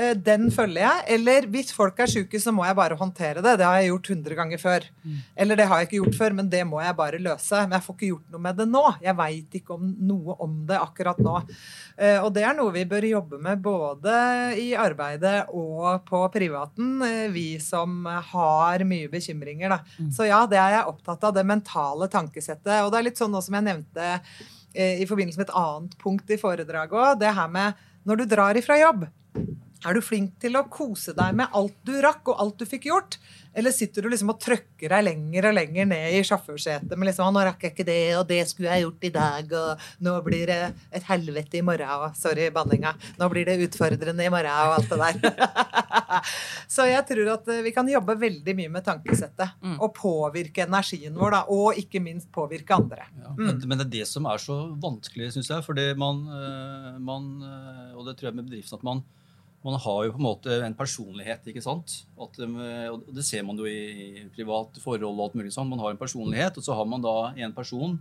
Eh, 0.00 0.14
Den 0.16 0.46
følger 0.54 0.80
jeg. 0.86 1.04
Eller 1.16 1.46
hvis 1.52 1.72
folk 1.76 1.98
er 2.00 2.08
syke, 2.10 2.38
så 2.40 2.52
må 2.56 2.64
jeg 2.64 2.76
bare 2.78 2.96
håndtere 2.96 3.42
det. 3.44 3.52
Det 3.60 3.66
har 3.68 3.80
jeg 3.82 3.90
gjort 3.90 4.10
100 4.14 4.36
ganger 4.38 4.60
før. 4.62 4.86
Eller 5.36 5.58
det 5.60 5.66
har 5.68 5.80
jeg 5.82 5.88
ikke 5.90 5.98
gjort 6.00 6.16
før, 6.20 6.36
men 6.38 6.48
det 6.52 6.62
må 6.68 6.80
jeg 6.80 6.96
bare 6.96 7.20
løse. 7.20 7.60
Men 7.66 7.76
jeg 7.76 7.84
får 7.86 7.96
ikke 7.98 8.08
gjort 8.12 8.30
noe 8.34 8.44
med 8.46 8.56
det 8.62 8.66
nå. 8.70 8.84
Jeg 9.04 9.16
veit 9.18 9.58
ikke 9.60 9.76
om 9.76 9.90
noe 10.12 10.36
om 10.46 10.54
det 10.70 10.78
akkurat 10.80 11.20
nå. 11.26 11.36
Eh, 11.98 12.18
Og 12.24 12.32
det 12.34 12.44
er 12.48 12.54
noe 12.56 12.72
vi 12.72 12.84
bør 12.88 13.08
jobbe 13.10 13.40
med 13.42 13.60
både 13.62 14.14
i 14.62 14.70
arbeidet 14.78 15.46
og 15.52 16.04
på 16.08 16.22
privaten, 16.32 17.02
eh, 17.02 17.28
vi 17.34 17.58
som 17.58 18.04
har 18.06 18.84
mye 18.88 19.08
bekymringer. 19.12 19.68
Da. 19.76 19.80
Så 20.10 20.26
ja, 20.30 20.46
det 20.46 20.58
er 20.58 20.78
jeg 20.78 20.88
opptatt 20.94 21.24
av. 21.28 21.34
Det 21.34 21.44
mentale 21.46 22.08
tankesettet. 22.08 22.84
Og 22.84 22.90
det 22.92 22.98
er 22.98 23.08
litt 23.10 23.18
sånn 23.20 23.30
nå 23.34 23.42
som 23.42 23.54
jeg 23.54 23.64
nevnte 23.68 24.20
i 24.74 25.04
forbindelse 25.04 25.36
med 25.40 25.48
et 25.48 25.56
annet 25.58 25.96
punkt 25.98 26.30
i 26.30 26.36
foredraget 26.38 26.92
òg, 26.94 27.18
det 27.18 27.32
her 27.34 27.48
med 27.50 27.74
når 28.06 28.16
du 28.20 28.24
drar 28.30 28.54
ifra 28.54 28.76
jobb. 28.78 29.08
Er 29.80 29.96
du 29.96 30.02
flink 30.04 30.34
til 30.42 30.58
å 30.58 30.66
kose 30.68 31.14
deg 31.16 31.36
med 31.38 31.54
alt 31.56 31.76
du 31.88 31.94
rakk, 32.04 32.26
og 32.28 32.40
alt 32.42 32.58
du 32.60 32.66
fikk 32.68 32.90
gjort? 32.90 33.16
Eller 33.56 33.72
sitter 33.74 34.04
du 34.04 34.10
liksom 34.12 34.30
og 34.30 34.38
trøkker 34.42 34.92
deg 34.92 35.06
lenger 35.08 35.48
og 35.48 35.54
lenger 35.56 35.88
ned 35.90 36.14
i 36.14 36.20
sjåførsetet 36.26 36.92
med 36.94 37.08
liksom, 37.08 37.32
'Nå 37.34 37.42
rakk 37.48 37.64
jeg 37.64 37.72
ikke 37.72 37.86
det, 37.88 38.02
og 38.18 38.28
det 38.28 38.44
skulle 38.46 38.70
jeg 38.70 38.84
gjort 38.84 39.06
i 39.08 39.12
dag', 39.16 39.54
og 39.56 39.86
'nå 40.04 40.14
blir 40.26 40.46
det 40.46 40.60
et 40.92 41.08
helvete 41.08 41.58
i 41.58 41.64
morgen', 41.64 42.04
og 42.04 42.16
sorry, 42.16 42.50
banninga. 42.50 42.94
'Nå 43.18 43.30
blir 43.32 43.48
det 43.48 43.58
utfordrende 43.66 44.24
i 44.24 44.30
morgen', 44.30 44.68
og 44.68 44.76
alt 44.78 44.90
det 44.90 44.98
der. 45.00 45.40
Så 46.74 46.86
jeg 46.86 47.02
tror 47.08 47.32
at 47.34 47.48
eh, 47.48 47.62
vi 47.64 47.72
kan 47.74 47.88
jobbe 47.88 48.14
veldig 48.20 48.54
mye 48.58 48.70
med 48.70 48.84
tankesettet. 48.86 49.56
Og 49.80 49.94
påvirke 49.96 50.66
energien 50.66 51.16
vår, 51.16 51.30
da. 51.34 51.40
Og 51.48 51.78
ikke 51.80 52.02
minst 52.02 52.30
påvirke 52.32 52.76
andre. 52.76 53.08
Ja, 53.16 53.32
men, 53.36 53.62
men 53.64 53.80
det 53.80 53.86
er 53.86 53.94
det 54.00 54.08
som 54.10 54.28
er 54.30 54.38
så 54.42 54.60
vanskelig, 54.80 55.32
syns 55.34 55.50
jeg. 55.50 55.64
Fordi 55.66 55.88
man, 55.98 56.22
eh, 56.36 56.98
man 57.00 57.32
eh, 57.42 57.96
Og 57.96 58.06
det 58.06 58.18
tror 58.18 58.30
jeg 58.30 58.38
med 58.38 58.46
bedriften 58.50 58.78
at 58.78 58.86
man, 58.86 59.02
man 59.64 59.76
har 59.76 60.04
jo 60.06 60.12
på 60.14 60.20
en 60.20 60.24
måte 60.24 60.54
en 60.64 60.76
personlighet, 60.76 61.44
ikke 61.52 61.62
sant? 61.64 61.98
At, 62.20 62.38
eh, 62.40 62.86
og 62.88 63.10
det 63.12 63.24
ser 63.28 63.44
man 63.44 63.58
jo 63.60 63.68
i 63.68 64.24
private 64.32 64.80
forhold 64.80 65.10
og 65.12 65.26
alt 65.26 65.36
mulig 65.36 65.52
sånn. 65.52 65.68
Man 65.68 65.82
har 65.82 65.92
en 65.92 66.00
personlighet, 66.00 66.56
og 66.56 66.64
så 66.64 66.76
har 66.78 66.88
man 66.88 67.04
da 67.04 67.16
en 67.36 67.52
person 67.56 67.98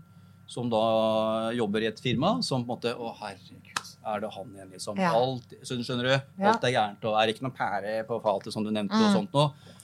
som 0.50 0.70
da 0.72 1.52
jobber 1.54 1.84
i 1.84 1.90
et 1.92 2.00
firma, 2.02 2.40
som 2.42 2.64
på 2.64 2.72
en 2.72 2.78
måte 2.78 2.94
Å, 2.96 3.12
herregud, 3.20 3.82
er 4.10 4.24
det 4.24 4.30
han 4.34 4.56
igjen, 4.56 4.72
liksom? 4.74 5.02
Ja. 5.04 5.12
Alt, 5.14 5.52
skjønner 5.68 6.08
du? 6.08 6.14
Alt 6.48 6.64
er 6.66 6.74
gærent, 6.74 7.04
og 7.06 7.20
er 7.20 7.34
ikke 7.34 7.46
noen 7.46 7.58
pære 7.60 8.00
på 8.08 8.18
fatet, 8.24 8.56
som 8.56 8.66
du 8.66 8.72
nevnte, 8.72 8.98
og 8.98 9.14
sånt 9.14 9.36
noe. 9.36 9.76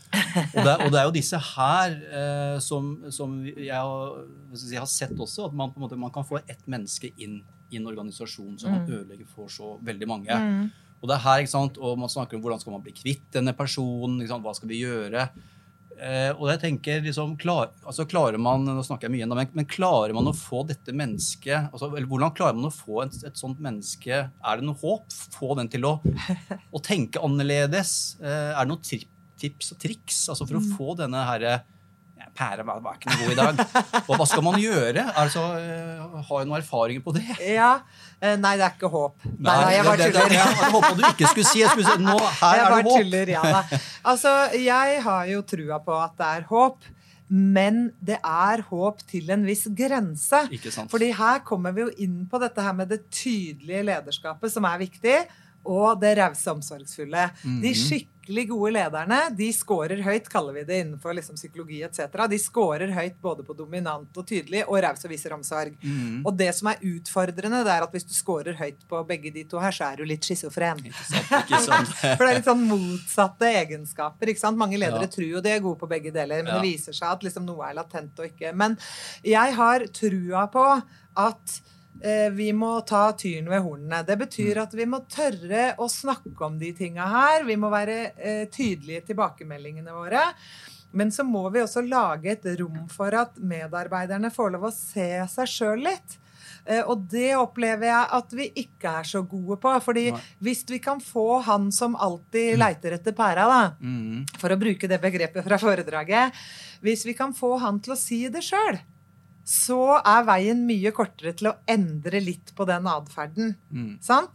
Og 0.56 0.62
det, 0.64 0.74
og 0.86 0.90
det 0.94 1.00
er 1.02 1.06
jo 1.10 1.14
disse 1.14 1.38
her 1.52 1.94
eh, 2.08 2.56
som, 2.64 2.88
som 3.12 3.36
jeg 3.46 3.76
har, 3.76 4.24
jeg 4.56 4.80
har 4.80 4.90
sett 4.90 5.14
også, 5.14 5.50
at 5.50 5.60
man, 5.60 5.74
på 5.74 5.82
en 5.82 5.86
måte, 5.86 6.00
man 6.00 6.14
kan 6.16 6.26
få 6.26 6.40
ett 6.46 6.64
menneske 6.72 7.12
inn 7.20 7.42
i 7.74 7.82
en 7.82 7.90
organisasjon 7.92 8.56
som 8.62 8.72
man 8.72 8.88
ødelegger 8.88 9.28
for 9.28 9.52
så 9.52 9.76
veldig 9.84 10.08
mange. 10.08 10.40
Og 11.06 11.10
det 11.12 11.20
er 11.20 11.26
her, 11.28 11.44
ikke 11.44 11.54
sant, 11.54 11.76
og 11.78 12.00
man 12.02 12.10
snakker 12.10 12.34
om 12.34 12.42
hvordan 12.42 12.62
skal 12.64 12.74
man 12.74 12.82
bli 12.82 12.96
kvitt 12.98 13.28
denne 13.36 13.54
personen, 13.54 14.18
ikke 14.18 14.32
sant, 14.32 14.42
hva 14.42 14.56
skal 14.58 14.72
vi 14.72 14.80
gjøre? 14.82 15.28
Eh, 15.96 16.32
og 16.34 16.50
jeg 16.50 16.60
tenker 16.64 17.04
liksom, 17.06 17.36
klar, 17.40 17.70
altså 17.86 18.08
klarer 18.10 18.42
man 18.42 18.66
nå 18.66 18.82
snakker 18.84 19.08
jeg 19.08 19.14
mye 19.14 19.28
enda, 19.28 19.38
men, 19.38 19.52
men 19.56 19.68
klarer 19.70 20.12
man 20.18 20.28
å 20.28 20.34
få 20.36 20.66
dette 20.68 20.92
mennesket 20.92 21.70
altså, 21.70 21.88
eller 21.94 22.10
Hvordan 22.10 22.34
klarer 22.36 22.58
man 22.58 22.68
å 22.68 22.74
få 22.74 23.06
et, 23.06 23.16
et 23.30 23.40
sånt 23.40 23.62
menneske 23.64 24.18
Er 24.26 24.60
det 24.60 24.68
noe 24.68 24.76
håp? 24.82 25.06
Få 25.38 25.54
den 25.56 25.72
til 25.72 25.88
å, 25.88 25.94
å 26.76 26.82
tenke 26.84 27.24
annerledes? 27.24 27.94
Eh, 28.20 28.52
er 28.52 28.60
det 28.66 28.74
noen 28.74 28.84
tips 29.40 29.72
og 29.72 29.80
triks 29.86 30.20
altså, 30.34 30.50
for 30.50 30.60
å 30.60 30.66
få 30.74 30.98
denne 31.00 31.24
herre 31.30 31.62
Pære 32.36 32.66
var, 32.68 32.80
var 32.84 32.98
ikke 33.00 33.14
noe 33.14 33.20
god 33.22 33.32
i 33.32 33.36
dag. 33.40 33.60
Og 34.10 34.18
hva 34.20 34.26
skal 34.28 34.44
man 34.44 34.58
gjøre? 34.60 35.06
Altså, 35.22 35.44
eh, 35.60 36.02
har 36.28 36.42
jeg 36.42 36.50
noen 36.50 36.60
erfaringer 36.62 37.04
på 37.06 37.14
det? 37.16 37.24
Ja. 37.48 37.70
eh, 38.20 38.36
Nei, 38.36 38.56
det 38.60 38.66
er 38.68 38.74
ikke 38.76 38.90
håp. 38.92 39.16
Nei, 39.38 39.56
nei, 39.62 39.70
jeg 39.78 39.86
bare 39.88 40.10
tuller. 40.10 40.36
jeg 40.36 40.74
håpa 40.76 40.90
du 41.00 41.06
ikke 41.12 41.30
skulle 41.32 41.48
si. 41.54 41.62
Jeg 41.64 41.72
skulle 41.72 41.94
si 41.96 42.04
nå, 42.04 42.18
her 42.42 42.60
jeg 42.60 42.66
er 42.66 42.76
det 42.76 42.82
håp. 42.90 43.00
tuller, 43.00 43.32
ja 43.38 43.46
da. 43.48 43.80
Altså, 44.12 44.36
jeg 44.60 45.00
har 45.08 45.32
jo 45.32 45.42
trua 45.54 45.80
på 45.88 45.96
at 46.04 46.18
det 46.20 46.34
er 46.42 46.46
håp. 46.52 46.92
Men 47.26 47.80
det 48.06 48.20
er 48.22 48.62
håp 48.68 49.00
til 49.10 49.32
en 49.34 49.48
viss 49.48 49.64
grense. 49.74 50.44
Ikke 50.54 50.70
sant. 50.76 50.92
Fordi 50.94 51.08
her 51.18 51.40
kommer 51.48 51.74
vi 51.74 51.82
jo 51.82 51.90
inn 52.06 52.20
på 52.30 52.38
dette 52.44 52.62
her 52.62 52.76
med 52.78 52.92
det 52.94 53.00
tydelige 53.10 53.82
lederskapet, 53.88 54.52
som 54.54 54.68
er 54.70 54.78
viktig, 54.84 55.16
og 55.66 55.96
det 56.04 56.12
rause 56.20 56.52
omsorgsfulle. 56.54 57.24
De 57.42 57.72
Mhm. 57.72 57.80
Skikkelig 58.26 58.48
gode 58.50 58.72
lederne 58.74 59.18
de 59.38 59.48
scorer 59.54 60.02
høyt, 60.04 60.28
kaller 60.32 60.54
vi 60.58 60.64
det 60.66 60.80
innenfor 60.84 61.14
liksom 61.16 61.36
psykologi 61.38 61.82
etc. 61.86 62.08
De 62.30 62.38
scorer 62.42 62.92
høyt 62.96 63.20
både 63.22 63.44
på 63.46 63.54
dominant 63.58 64.10
og 64.18 64.26
tydelig 64.28 64.64
og 64.68 64.80
raus 64.84 65.06
og 65.06 65.12
viser 65.12 65.34
omsorg. 65.36 65.76
Mm. 65.84 66.24
Og 66.26 66.36
det 66.38 66.50
som 66.58 66.68
er 66.72 66.82
utfordrende, 66.82 67.64
det 67.66 67.72
er 67.76 67.84
at 67.86 67.92
hvis 67.94 68.08
du 68.08 68.14
scorer 68.16 68.58
høyt 68.58 68.82
på 68.90 69.04
begge 69.08 69.32
de 69.36 69.44
to 69.50 69.60
her, 69.62 69.72
så 69.76 69.92
er 69.92 69.98
du 70.02 70.06
litt 70.10 70.26
schizofren. 70.26 70.82
For 72.16 72.24
det 72.26 72.30
er 72.32 72.40
litt 72.40 72.50
sånn 72.50 72.66
motsatte 72.70 73.50
egenskaper. 73.62 74.32
ikke 74.34 74.42
sant? 74.42 74.58
Mange 74.58 74.78
ledere 74.82 75.06
Ja. 75.06 75.12
tror 75.12 75.28
jo 75.30 75.42
de 75.42 75.50
er 75.54 75.60
gode 75.64 75.80
på 75.80 75.88
begge 75.90 76.12
deler, 76.12 76.44
men 76.44 76.54
Ja. 76.54 76.60
det 76.62 76.70
viser 76.72 76.94
seg 76.94 77.12
at 77.12 77.24
liksom 77.24 77.46
noe 77.46 77.70
er 77.70 77.76
latent 77.78 78.18
og 78.20 78.26
ikke. 78.26 78.54
Men 78.56 78.78
jeg 79.24 79.54
har 79.54 79.86
trua 79.94 80.48
på 80.52 80.66
at 81.18 81.62
vi 82.36 82.52
må 82.54 82.74
ta 82.88 83.08
tyren 83.18 83.50
ved 83.50 83.64
hornene. 83.66 84.02
Det 84.06 84.18
betyr 84.20 84.60
at 84.66 84.74
vi 84.78 84.86
må 84.90 85.00
tørre 85.10 85.72
å 85.82 85.88
snakke 85.90 86.36
om 86.46 86.60
de 86.60 86.74
tinga 86.76 87.08
her. 87.10 87.46
Vi 87.48 87.56
må 87.58 87.72
være 87.74 87.98
eh, 88.16 88.44
tydelige 88.52 89.02
i 89.02 89.08
tilbakemeldingene 89.12 89.96
våre. 89.96 90.28
Men 90.96 91.12
så 91.12 91.26
må 91.28 91.48
vi 91.52 91.64
også 91.64 91.84
lage 91.84 92.32
et 92.36 92.46
rom 92.60 92.86
for 92.92 93.16
at 93.20 93.40
medarbeiderne 93.40 94.32
får 94.32 94.54
lov 94.54 94.70
å 94.70 94.76
se 94.76 95.10
seg 95.32 95.52
sjøl 95.52 95.84
litt. 95.88 96.20
Eh, 96.66 96.82
Og 96.82 97.04
det 97.12 97.36
opplever 97.38 97.90
jeg 97.90 98.12
at 98.20 98.36
vi 98.38 98.48
ikke 98.64 98.94
er 99.02 99.10
så 99.10 99.22
gode 99.22 99.58
på. 99.62 99.74
fordi 99.84 100.10
Nei. 100.12 100.22
hvis 100.40 100.64
vi 100.70 100.80
kan 100.80 101.02
få 101.04 101.42
han 101.46 101.72
som 101.72 101.96
alltid 101.96 102.58
leiter 102.58 102.98
etter 102.98 103.14
pæra, 103.18 103.46
da, 103.50 103.62
mm. 103.80 104.38
for 104.40 104.52
å 104.52 104.60
bruke 104.60 104.88
det 104.88 105.02
begrepet 105.02 105.44
fra 105.46 105.60
foredraget 105.62 106.34
Hvis 106.82 107.06
vi 107.06 107.14
kan 107.14 107.34
få 107.34 107.58
han 107.58 107.80
til 107.80 107.94
å 107.94 108.00
si 108.00 108.28
det 108.30 108.44
sjøl, 108.44 108.80
så 109.46 110.00
er 110.02 110.24
veien 110.26 110.64
mye 110.66 110.90
kortere 110.96 111.36
til 111.38 111.52
å 111.52 111.54
endre 111.70 112.18
litt 112.24 112.50
på 112.58 112.66
den 112.66 112.88
atferden. 112.90 113.52
Mm. 113.70 113.92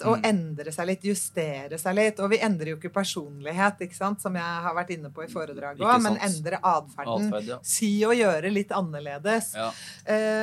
Og 0.06 0.20
Mm. 0.20 0.24
endre 0.24 0.70
seg 0.70 0.86
litt, 0.86 1.02
justere 1.02 1.78
seg 1.82 1.96
litt. 1.98 2.20
Og 2.20 2.30
vi 2.30 2.38
endrer 2.38 2.70
jo 2.70 2.76
ikke 2.76 2.92
personlighet, 2.94 3.80
ikke 3.80 3.96
sant? 3.96 4.20
som 4.22 4.32
jeg 4.34 4.42
har 4.42 4.72
vært 4.74 4.90
inne 4.94 5.10
på 5.10 5.24
i 5.24 5.26
foredraget 5.26 5.80
òg, 5.80 6.02
men 6.02 6.16
endre 6.28 6.60
atferden. 6.62 7.26
Atferd, 7.26 7.48
ja. 7.48 7.58
Si 7.62 8.04
og 8.06 8.14
gjøre 8.14 8.52
litt 8.52 8.70
annerledes. 8.70 9.54
Ja. 9.58 9.72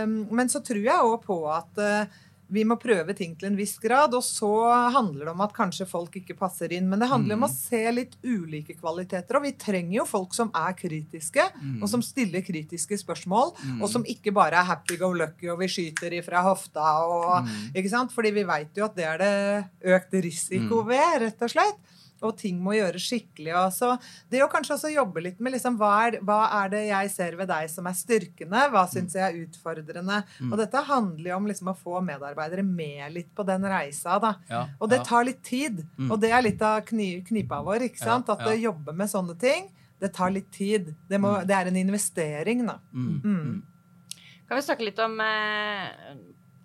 Um, 0.03 0.27
men 0.35 0.47
så 0.49 0.59
tror 0.59 0.83
jeg 0.83 0.99
òg 0.99 1.23
på 1.23 1.39
at 1.49 1.77
uh, 1.79 2.05
vi 2.49 2.63
må 2.63 2.77
prøve 2.79 3.13
ting 3.15 3.35
til 3.37 3.49
en 3.49 3.57
viss 3.57 3.77
grad, 3.79 4.13
og 4.13 4.23
så 4.23 4.49
handler 4.93 5.25
det 5.25 5.33
om 5.33 5.41
at 5.41 5.53
kanskje 5.53 5.85
folk 5.87 6.15
ikke 6.15 6.37
passer 6.39 6.71
inn. 6.71 6.87
Men 6.89 6.99
det 6.99 7.09
handler 7.09 7.35
om 7.35 7.41
Mm. 7.41 7.49
å 7.49 7.53
se 7.53 7.91
litt 7.91 8.15
ulike 8.23 8.75
kvaliteter, 8.79 9.35
og 9.35 9.43
vi 9.43 9.51
trenger 9.51 9.97
jo 9.97 10.05
folk 10.05 10.33
som 10.33 10.49
er 10.55 10.73
kritiske, 10.73 11.43
Mm. 11.61 11.81
og 11.83 11.89
som 11.89 12.01
stiller 12.01 12.41
kritiske 12.41 12.97
spørsmål, 13.03 13.53
og 13.81 13.89
som 13.89 14.03
ikke 14.03 14.33
bare 14.33 14.53
er 14.61 14.63
happy 14.63 14.97
go 14.97 15.11
lucky 15.11 15.49
og 15.49 15.59
vi 15.59 15.67
skyter 15.67 16.11
ifra 16.21 16.41
hofta 16.43 17.03
og 17.05 17.43
Mm. 17.45 17.73
Ikke 17.75 17.89
sant? 17.89 18.11
Fordi 18.11 18.31
vi 18.33 18.43
veit 18.43 18.73
jo 18.75 18.85
at 18.85 18.95
det 18.95 19.05
er 19.05 19.17
det 19.17 19.65
økt 19.83 20.11
risiko 20.23 20.83
Mm. 20.83 20.87
ved, 20.87 21.21
rett 21.21 21.41
og 21.41 21.49
slett. 21.49 21.75
Og 22.25 22.33
ting 22.39 22.57
må 22.63 22.73
gjøres 22.73 23.03
skikkelig. 23.05 23.53
Og 23.59 23.73
så 23.75 23.91
det 24.31 24.41
å 24.43 24.49
kanskje 24.51 24.75
også 24.77 24.91
jobbe 24.93 25.21
litt 25.25 25.41
med 25.43 25.53
liksom, 25.53 25.77
hva, 25.77 25.91
er, 26.07 26.19
hva 26.25 26.39
er 26.63 26.71
det 26.73 26.83
jeg 26.87 27.11
ser 27.13 27.37
ved 27.39 27.49
deg 27.51 27.69
som 27.71 27.89
er 27.89 27.97
styrkende? 27.97 28.63
Hva 28.73 28.83
syns 28.89 29.17
jeg 29.17 29.25
er 29.25 29.39
utfordrende? 29.43 30.23
Mm. 30.39 30.51
Og 30.51 30.57
dette 30.61 30.83
handler 30.89 31.31
jo 31.31 31.37
om 31.37 31.49
liksom, 31.51 31.71
å 31.73 31.77
få 31.77 32.01
medarbeidere 32.05 32.65
med 32.65 33.13
litt 33.13 33.31
på 33.37 33.45
den 33.47 33.67
reisa. 33.69 34.17
Da. 34.23 34.33
Ja, 34.49 34.63
Og 34.79 34.91
det 34.93 35.01
ja. 35.03 35.07
tar 35.11 35.27
litt 35.27 35.43
tid. 35.45 35.83
Mm. 35.97 36.11
Og 36.11 36.21
det 36.23 36.33
er 36.33 36.45
litt 36.45 36.63
av 36.65 36.81
kni, 36.87 37.09
knipa 37.27 37.61
vår. 37.65 37.89
ikke 37.91 38.01
sant? 38.01 38.31
Ja, 38.31 38.37
At 38.37 38.49
å 38.49 38.57
jobbe 38.57 38.95
med 38.97 39.11
sånne 39.11 39.37
ting, 39.39 39.69
det 40.01 40.13
tar 40.13 40.33
litt 40.33 40.49
tid. 40.53 40.93
Det, 41.09 41.19
må, 41.21 41.37
det 41.45 41.55
er 41.57 41.69
en 41.69 41.79
investering, 41.79 42.65
da. 42.67 42.79
Mm. 42.93 43.21
Mm. 43.23 44.33
Kan 44.47 44.59
vi 44.59 44.65
snakke 44.65 44.85
litt 44.87 44.99
om 45.03 45.17
eh, 45.21 46.17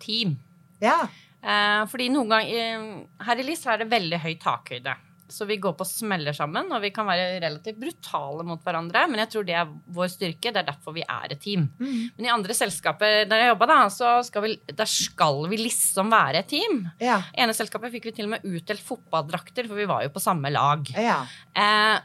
team? 0.03 0.37
Ja. 0.83 1.01
Eh, 1.43 1.81
fordi 1.91 2.07
noen 2.15 2.31
ganger 2.31 3.25
Her 3.27 3.41
i 3.41 3.47
LIS 3.47 3.65
er 3.67 3.81
det 3.83 3.89
veldig 3.91 4.21
høy 4.23 4.35
takhøyde. 4.43 4.95
Så 5.33 5.47
vi 5.49 5.57
går 5.63 5.75
på 5.79 5.87
smeller 5.89 6.37
sammen, 6.37 6.69
og 6.73 6.83
vi 6.85 6.93
kan 6.95 7.09
være 7.09 7.41
relativt 7.43 7.81
brutale 7.81 8.45
mot 8.47 8.63
hverandre. 8.63 9.07
Men 9.11 9.25
jeg 9.25 9.33
tror 9.33 9.49
det 9.49 9.57
er 9.59 9.73
vår 9.97 10.13
styrke. 10.13 10.53
Det 10.53 10.63
er 10.63 10.69
derfor 10.69 10.97
vi 10.97 11.05
er 11.07 11.35
et 11.35 11.43
team. 11.43 11.67
Mm. 11.81 11.99
Men 12.19 12.29
i 12.29 12.33
andre 12.35 12.57
selskaper 12.57 13.25
der 13.31 13.45
jeg 13.47 13.53
jobba, 13.55 13.71
da, 13.73 13.81
så 13.93 14.15
skal 14.29 14.47
vi, 14.47 14.55
der 14.69 14.91
skal 14.91 15.43
vi 15.51 15.61
liksom 15.65 16.13
være 16.13 16.45
et 16.45 16.53
team. 16.53 16.83
Ja. 17.03 17.23
ene 17.33 17.57
selskapet 17.57 17.93
fikk 17.95 18.11
vi 18.11 18.17
til 18.17 18.29
og 18.29 18.37
med 18.37 18.47
utdelt 18.47 18.83
fotballdrakter, 18.85 19.69
for 19.71 19.81
vi 19.81 19.89
var 19.91 20.05
jo 20.07 20.15
på 20.15 20.23
samme 20.23 20.53
lag. 20.53 20.95
ja. 20.97 21.21
Eh, 21.57 21.99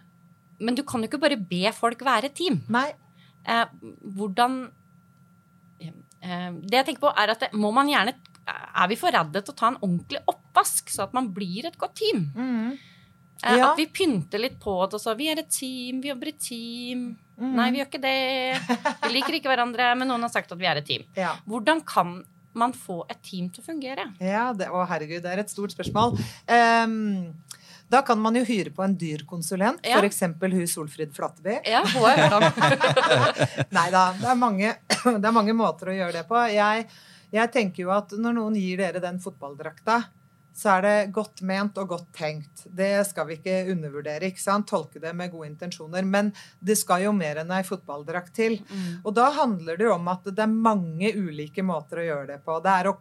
men 0.59 0.73
du 0.73 0.83
kan 0.87 1.03
jo 1.03 1.09
ikke 1.09 1.21
bare 1.21 1.37
be 1.37 1.69
folk 1.75 2.01
være 2.05 2.31
et 2.31 2.37
team. 2.37 2.59
Nei. 2.73 2.87
Eh, 3.47 3.65
hvordan 4.17 4.57
eh, 5.79 6.49
Det 6.63 6.79
jeg 6.79 6.87
tenker 6.89 7.03
på, 7.05 7.13
er 7.13 7.33
at 7.33 7.45
det, 7.45 7.51
må 7.55 7.71
man 7.75 7.87
gjerne 7.91 8.15
Er 8.47 8.89
vi 8.89 8.97
for 8.99 9.13
redde 9.13 9.41
til 9.43 9.53
å 9.53 9.57
ta 9.59 9.69
en 9.71 9.79
ordentlig 9.81 10.21
oppvask, 10.31 10.89
så 10.91 11.05
at 11.05 11.15
man 11.15 11.29
blir 11.35 11.67
et 11.67 11.77
godt 11.79 11.97
team? 11.99 12.29
Mm. 12.35 12.77
Eh, 13.43 13.57
Ja. 13.57 13.71
At 13.71 13.77
vi 13.77 13.85
pynter 13.85 14.39
litt 14.41 14.59
på 14.59 14.73
det 14.89 14.97
og 14.97 15.01
så 15.01 15.13
Vi 15.17 15.27
er 15.29 15.39
et 15.39 15.49
team, 15.53 16.01
vi 16.01 16.09
jobber 16.09 16.27
i 16.31 16.35
team. 16.37 17.03
Mm. 17.37 17.53
Nei, 17.55 17.67
vi 17.71 17.77
gjør 17.83 17.89
ikke 17.91 18.01
det. 18.01 18.79
Vi 19.03 19.13
liker 19.13 19.37
ikke 19.37 19.51
hverandre, 19.51 19.91
men 19.97 20.07
noen 20.09 20.21
har 20.25 20.29
sagt 20.33 20.51
at 20.51 20.57
vi 20.57 20.65
er 20.65 20.77
et 20.81 20.85
team. 20.89 21.03
Ja. 21.15 21.35
Hvordan 21.45 21.83
kan 21.85 22.23
man 22.57 22.73
få 22.73 23.03
et 23.09 23.19
team 23.21 23.49
til 23.53 23.61
å 23.61 23.67
fungere? 23.67 24.07
Ja, 24.19 24.47
det, 24.57 24.71
å 24.73 24.81
herregud, 24.89 25.21
det 25.21 25.35
er 25.35 25.43
et 25.43 25.51
stort 25.53 25.75
spørsmål. 25.75 26.17
Um, 26.49 27.35
Da 27.89 28.01
kan 28.03 28.19
man 28.19 28.35
jo 28.35 28.41
hyre 28.43 28.73
på 28.75 28.83
en 28.83 28.97
dyr 28.99 29.21
konsulent, 29.23 29.79
Ja. 29.87 30.01
f.eks. 30.01 30.19
hun 30.41 30.67
Solfrid 30.67 31.13
Flatteby. 31.15 31.61
Ja. 31.63 31.83
Nei 33.77 33.85
da, 33.93 34.01
det 34.19 34.27
det 35.21 35.23
er 35.29 35.31
mange 35.31 35.53
måter 35.55 35.91
å 35.93 35.95
gjøre 35.95 36.11
det 36.17 36.25
på. 36.27 36.35
Jeg, 36.51 36.87
jeg 37.31 37.51
tenker 37.53 37.83
jo 37.85 37.91
at 37.95 38.11
når 38.17 38.35
noen 38.39 38.57
gir 38.59 38.77
dere 38.81 38.99
den 39.03 39.19
fotballdrakta, 39.23 40.01
så 40.57 40.71
er 40.73 40.85
det 40.85 41.11
godt 41.13 41.43
ment 41.45 41.77
og 41.77 41.91
godt 41.91 42.07
tenkt. 42.17 42.63
Det 42.65 42.89
skal 43.05 43.27
vi 43.29 43.37
ikke 43.37 43.59
undervurdere. 43.75 44.31
ikke 44.31 44.41
sant? 44.41 44.65
Tolke 44.69 44.99
det 45.03 45.13
med 45.13 45.29
gode 45.29 45.51
intensjoner. 45.51 46.01
Men 46.01 46.31
det 46.59 46.79
skal 46.81 47.03
jo 47.05 47.11
mer 47.13 47.43
enn 47.43 47.53
ei 47.53 47.61
fotballdrakt 47.67 48.33
til. 48.33 48.57
Og 49.03 49.13
da 49.13 49.29
handler 49.37 49.77
det 49.77 49.85
jo 49.85 49.93
om 49.93 50.09
at 50.09 50.25
det 50.25 50.47
er 50.47 50.55
mange 50.69 51.13
ulike 51.13 51.61
måter 51.65 52.01
å 52.01 52.07
gjøre 52.07 52.27
det 52.31 52.39
på. 52.45 52.57
Det 52.65 52.73
er 52.73 52.89
å 52.89 52.97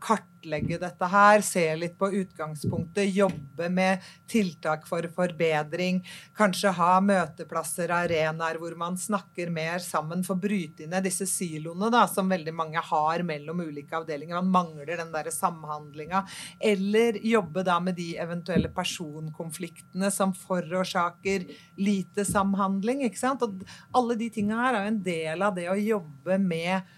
kartlegge 0.46 0.78
dette 0.78 1.06
her, 1.10 1.40
se 1.42 1.76
litt 1.76 1.98
på 1.98 2.10
utgangspunktet, 2.12 3.14
jobbe 3.14 3.68
med 3.68 4.00
tiltak 4.28 4.86
for 4.86 5.02
forbedring. 5.14 6.04
Kanskje 6.36 6.70
ha 6.70 7.00
møteplasser, 7.00 7.90
arenaer 7.90 8.58
hvor 8.58 8.76
man 8.76 8.96
snakker 8.96 9.50
mer 9.50 9.78
sammen. 9.78 10.24
Få 10.24 10.34
bryte 10.34 10.86
ned 10.86 11.04
disse 11.04 11.26
siloene 11.26 11.90
da, 11.90 12.06
som 12.06 12.28
veldig 12.28 12.54
mange 12.54 12.78
har 12.78 13.22
mellom 13.22 13.60
ulike 13.60 13.96
avdelinger. 13.96 14.40
Man 14.40 14.50
mangler 14.50 14.96
den 14.96 15.12
der 15.12 15.30
samhandlinga. 15.30 16.24
Eller 16.60 17.18
jobbe 17.22 17.64
da 17.66 17.80
med 17.80 17.96
de 17.96 18.16
eventuelle 18.16 18.70
personkonfliktene 18.70 20.10
som 20.10 20.34
forårsaker 20.34 21.48
lite 21.76 22.24
samhandling. 22.24 23.04
ikke 23.06 23.18
sant? 23.18 23.42
Og 23.42 23.64
alle 23.96 24.16
de 24.16 24.30
tinga 24.30 24.60
her 24.62 24.74
er 24.74 24.86
jo 24.86 24.94
en 24.94 25.02
del 25.02 25.42
av 25.42 25.56
det 25.56 25.68
å 25.70 25.80
jobbe 25.80 26.38
med 26.38 26.95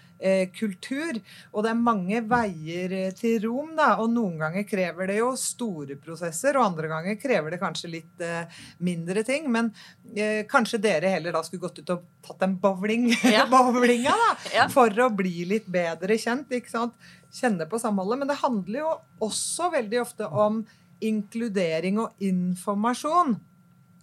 kultur. 0.55 1.19
Og 1.53 1.63
det 1.65 1.71
er 1.71 1.79
mange 1.79 2.21
veier 2.27 2.95
eh, 2.97 3.11
til 3.17 3.39
rom, 3.47 3.75
da. 3.79 3.93
Og 4.03 4.11
noen 4.13 4.39
ganger 4.41 4.65
krever 4.69 5.11
det 5.13 5.19
jo 5.21 5.29
store 5.39 5.95
prosesser, 6.03 6.59
og 6.59 6.67
andre 6.73 6.91
ganger 6.91 7.19
krever 7.23 7.55
det 7.55 7.61
kanskje 7.63 7.91
litt 7.93 8.25
eh, 8.25 8.59
mindre 8.85 9.23
ting. 9.29 9.47
Men 9.55 9.71
eh, 10.17 10.43
kanskje 10.51 10.81
dere 10.83 11.13
heller 11.15 11.37
da 11.39 11.45
skulle 11.47 11.67
gått 11.69 11.79
ut 11.85 11.95
og 11.95 12.05
tatt 12.27 12.43
en 12.49 12.57
bowling, 12.63 13.11
Ja. 13.37 13.47
bowlinga, 13.51 14.17
da. 14.25 14.31
Ja. 14.59 14.67
For 14.73 14.91
å 15.05 15.11
bli 15.15 15.45
litt 15.51 15.69
bedre 15.71 16.19
kjent. 16.19 16.51
ikke 16.55 16.73
sant? 16.73 16.99
Kjenne 17.35 17.67
på 17.71 17.79
samholdet. 17.83 18.23
Men 18.25 18.33
det 18.33 18.41
handler 18.43 18.83
jo 18.83 18.93
også 19.29 19.71
veldig 19.77 20.03
ofte 20.03 20.27
om 20.29 20.63
inkludering 21.05 22.01
og 22.03 22.25
informasjon. 22.25 23.37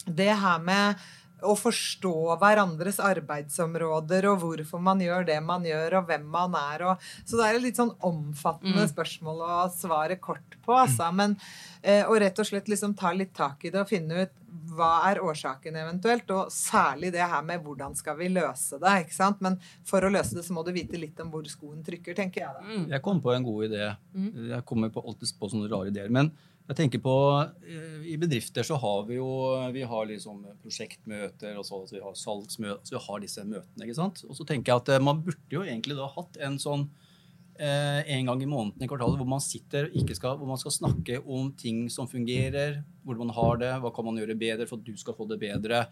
Det 0.06 0.30
her 0.38 0.60
med 0.64 1.02
å 1.46 1.56
forstå 1.58 2.14
hverandres 2.42 3.00
arbeidsområder 3.00 4.28
og 4.32 4.40
hvorfor 4.44 4.82
man 4.82 5.00
gjør 5.04 5.26
det 5.28 5.40
man 5.46 5.64
gjør, 5.68 6.00
og 6.02 6.08
hvem 6.10 6.26
man 6.32 6.56
er. 6.60 6.86
Og, 6.92 7.06
så 7.26 7.38
det 7.40 7.46
er 7.50 7.60
et 7.60 7.66
litt 7.70 7.80
sånn 7.82 7.94
omfattende 8.06 8.86
Mm. 8.86 8.92
spørsmål 8.92 9.44
å 9.46 9.60
svare 9.74 10.18
kort 10.20 10.58
på. 10.66 10.74
Altså. 10.74 11.12
Men, 11.14 11.38
eh, 11.84 12.04
og 12.08 12.20
rett 12.20 12.40
og 12.40 12.46
slett 12.50 12.68
liksom 12.68 12.96
ta 12.98 13.12
litt 13.14 13.34
tak 13.34 13.64
i 13.66 13.70
det 13.70 13.80
og 13.82 13.88
finne 13.90 14.24
ut 14.26 14.32
hva 14.76 15.04
er 15.12 15.20
årsaken 15.20 15.76
eventuelt, 15.76 16.30
og 16.32 16.48
særlig 16.50 17.12
det 17.12 17.22
her 17.22 17.42
med 17.44 17.62
hvordan 17.64 17.94
skal 17.96 18.16
vi 18.18 18.30
løse 18.30 18.80
det. 18.80 18.94
ikke 19.06 19.14
sant? 19.14 19.42
Men 19.42 19.60
for 19.84 20.02
å 20.02 20.10
løse 20.12 20.34
det 20.36 20.44
så 20.46 20.54
må 20.56 20.64
du 20.66 20.72
vite 20.72 20.98
litt 21.00 21.20
om 21.20 21.30
hvor 21.32 21.44
skoen 21.44 21.84
trykker, 21.84 22.16
tenker 22.16 22.42
jeg 22.42 22.54
da. 22.56 22.62
Mm. 22.64 22.90
Jeg 22.90 23.02
kom 23.02 23.22
på 23.22 23.36
en 23.36 23.44
god 23.44 23.70
idé. 23.70 23.96
Jeg 24.50 24.66
kommer 24.66 24.90
på, 24.90 25.04
alltid 25.06 25.36
på 25.40 25.50
sånne 25.52 25.70
rare 25.70 25.92
ideer. 25.92 26.10
Men 26.10 26.32
jeg 26.66 26.78
tenker 26.80 27.02
på 27.04 27.16
eh, 27.62 28.06
I 28.10 28.18
bedrifter 28.22 28.66
så 28.66 28.78
har 28.82 29.06
vi 29.10 29.20
jo 29.20 29.30
vi 29.74 29.86
har 29.86 30.08
liksom 30.10 30.44
prosjektmøter, 30.64 31.58
og 31.60 31.66
så 31.68 31.84
så 31.86 31.98
vi 31.98 32.04
har 32.04 32.18
salgsmøter, 32.18 32.82
så 32.84 32.98
vi 32.98 33.02
har 33.06 33.22
disse 33.22 33.46
møtene. 33.46 33.86
ikke 33.86 33.98
sant? 33.98 34.24
Og 34.26 34.38
så 34.38 34.48
tenker 34.50 34.74
jeg 34.74 34.82
at 34.82 34.94
eh, 34.96 35.04
man 35.04 35.22
burde 35.26 35.54
jo 35.54 35.66
egentlig 35.66 35.98
da 35.98 36.08
hatt 36.10 36.40
en 36.42 36.58
sånn 36.62 36.88
eh, 37.60 38.02
en 38.16 38.32
gang 38.32 38.42
i 38.42 38.48
måneden 38.50 38.82
i 38.82 38.90
kvartalet 38.90 39.22
hvor 39.22 39.30
man 39.30 39.44
sitter 39.46 39.92
og 39.92 40.00
ikke 40.02 40.18
skal, 40.18 40.40
hvor 40.40 40.50
man 40.50 40.58
skal 40.58 40.74
snakke 40.74 41.20
om 41.22 41.52
ting 41.54 41.84
som 41.94 42.10
fungerer, 42.10 42.80
hvordan 43.06 43.28
man 43.28 43.38
har 43.38 43.62
det, 43.62 43.70
hva 43.84 43.92
kan 43.94 44.08
man 44.08 44.18
gjøre 44.18 44.38
bedre 44.42 44.66
for 44.66 44.82
at 44.82 44.88
du 44.88 44.98
skal 44.98 45.14
få 45.20 45.28
det 45.30 45.38
bedre. 45.44 45.84